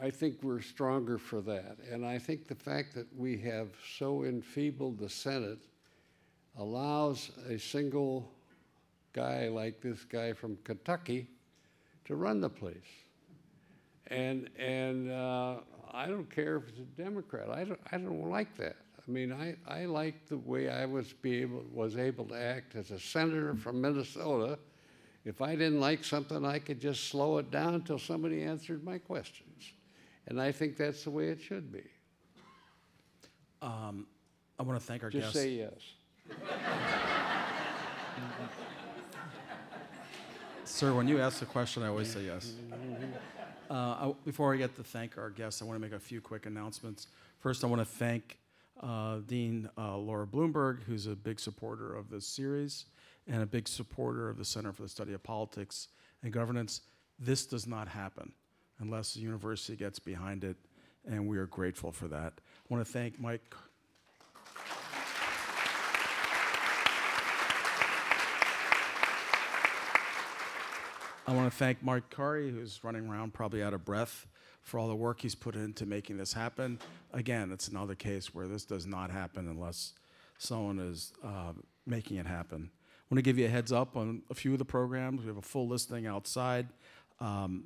[0.00, 1.78] I think we're stronger for that.
[1.90, 5.58] And I think the fact that we have so enfeebled the Senate
[6.56, 8.30] allows a single
[9.12, 11.28] guy like this guy from Kentucky
[12.04, 12.76] to run the place.
[14.08, 15.56] And, and uh,
[15.92, 17.50] I don't care if it's a Democrat.
[17.50, 18.76] I don't, I don't like that.
[18.96, 22.76] I mean, I, I like the way I was be able, was able to act
[22.76, 24.58] as a senator from Minnesota.
[25.28, 28.96] If I didn't like something, I could just slow it down until somebody answered my
[28.96, 29.72] questions.
[30.26, 31.82] And I think that's the way it should be.
[33.60, 34.06] Um,
[34.58, 35.38] I want to thank our Just guests.
[35.38, 35.72] say yes.
[40.64, 42.54] Sir, when you ask the question, I always say yes.
[43.70, 46.22] Uh, I- Before I get to thank our guests, I want to make a few
[46.22, 47.08] quick announcements.
[47.38, 48.38] First, I want to thank
[48.82, 52.86] uh, Dean uh, Laura Bloomberg, who's a big supporter of this series
[53.28, 55.88] and a big supporter of the Center for the Study of Politics
[56.22, 56.80] and Governance.
[57.18, 58.32] This does not happen
[58.80, 60.56] unless the university gets behind it,
[61.06, 62.32] and we are grateful for that.
[62.36, 63.54] I want to thank Mike
[71.28, 74.26] I want to thank Mark Curry, who's running around probably out of breath
[74.62, 76.78] for all the work he's put into making this happen.
[77.12, 79.92] Again, it's another case where this does not happen unless
[80.38, 81.52] someone is uh,
[81.86, 82.70] making it happen.
[83.08, 85.22] I want to give you a heads up on a few of the programs.
[85.22, 86.68] We have a full listing outside.
[87.20, 87.64] Um,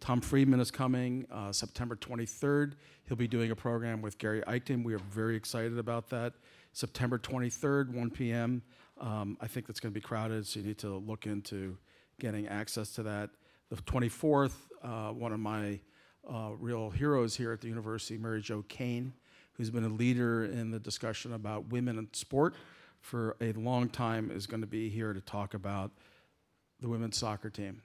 [0.00, 2.72] Tom Friedman is coming uh, September 23rd.
[3.06, 4.82] He'll be doing a program with Gary Eichten.
[4.82, 6.32] We are very excited about that.
[6.72, 8.62] September 23rd, 1 p.m.
[9.00, 11.76] Um, I think that's going to be crowded, so you need to look into
[12.18, 13.30] getting access to that.
[13.68, 15.78] The 24th, uh, one of my
[16.28, 19.12] uh, real heroes here at the university, Mary Jo Kane,
[19.52, 22.56] who's been a leader in the discussion about women in sport
[23.00, 25.90] for a long time, is going to be here to talk about
[26.80, 27.82] the women's soccer team.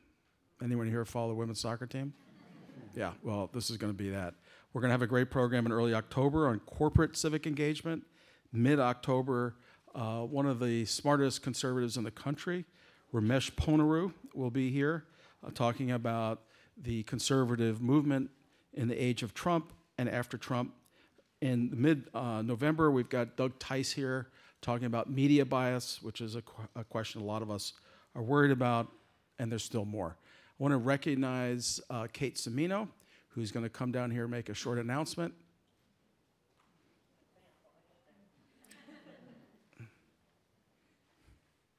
[0.64, 2.14] Anyone here follow the women's soccer team?
[2.96, 4.36] Yeah, well, this is going to be that.
[4.74, 8.04] We're going to have a great program in early October on corporate civic engagement.
[8.54, 9.56] Mid October,
[9.94, 12.66] uh, one of the smartest conservatives in the country,
[13.14, 15.06] Ramesh Ponnuru, will be here
[15.46, 16.44] uh, talking about
[16.78, 18.30] the conservative movement
[18.74, 20.74] in the age of Trump and after Trump.
[21.42, 24.30] In mid uh, November, we've got Doug Tice here
[24.62, 27.74] talking about media bias, which is a, qu- a question a lot of us
[28.16, 28.92] are worried about,
[29.40, 30.18] and there's still more.
[30.18, 32.88] I want to recognize uh, Kate Semino,
[33.30, 35.34] who's going to come down here and make a short announcement.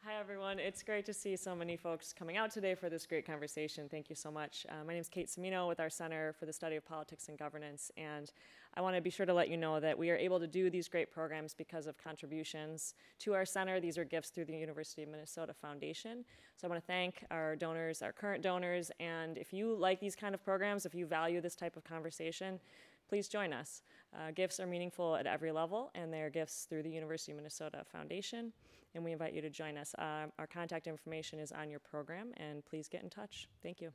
[0.05, 0.61] Hi, everyone.
[0.61, 3.89] It's great to see so many folks coming out today for this great conversation.
[3.89, 4.65] Thank you so much.
[4.69, 7.37] Uh, my name is Kate Semino with our Center for the Study of Politics and
[7.37, 8.31] Governance, and
[8.77, 10.69] I want to be sure to let you know that we are able to do
[10.69, 13.81] these great programs because of contributions to our center.
[13.81, 16.25] These are gifts through the University of Minnesota Foundation.
[16.57, 20.15] So I want to thank our donors, our current donors, and if you like these
[20.15, 22.61] kind of programs, if you value this type of conversation,
[23.09, 23.83] please join us.
[24.15, 27.37] Uh, gifts are meaningful at every level, and they are gifts through the University of
[27.37, 28.53] Minnesota Foundation,
[28.95, 29.95] and we invite you to join us.
[29.99, 33.49] Um, our contact information is on your program, and please get in touch.
[33.63, 33.93] Thank you.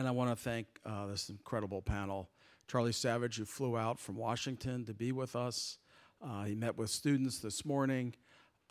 [0.00, 2.30] And I want to thank uh, this incredible panel.
[2.66, 5.76] Charlie Savage, who flew out from Washington to be with us.
[6.24, 8.14] Uh, he met with students this morning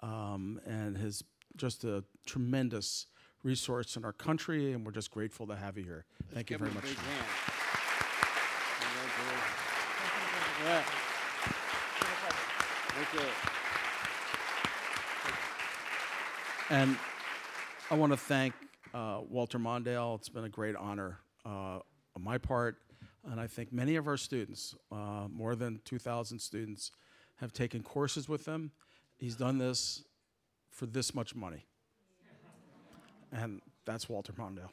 [0.02, 1.24] um, and is
[1.56, 3.06] just a tremendous
[3.44, 6.06] resource in our country, and we're just grateful to have you here.
[6.34, 6.82] Thank you very much.
[6.82, 7.26] big hand.
[8.80, 9.44] Congratulations.
[10.66, 10.82] Yeah.
[12.96, 13.30] Thank you.
[16.76, 16.98] And
[17.92, 18.56] I want to thank
[18.94, 20.18] uh, Walter Mondale.
[20.18, 21.80] It's been a great honor uh,
[22.16, 22.78] on my part.
[23.30, 26.92] And I think many of our students, uh, more than 2,000 students,
[27.36, 28.72] have taken courses with him.
[29.18, 30.04] He's done this
[30.72, 31.66] for this much money.
[33.32, 34.70] And that's Walter Mondale.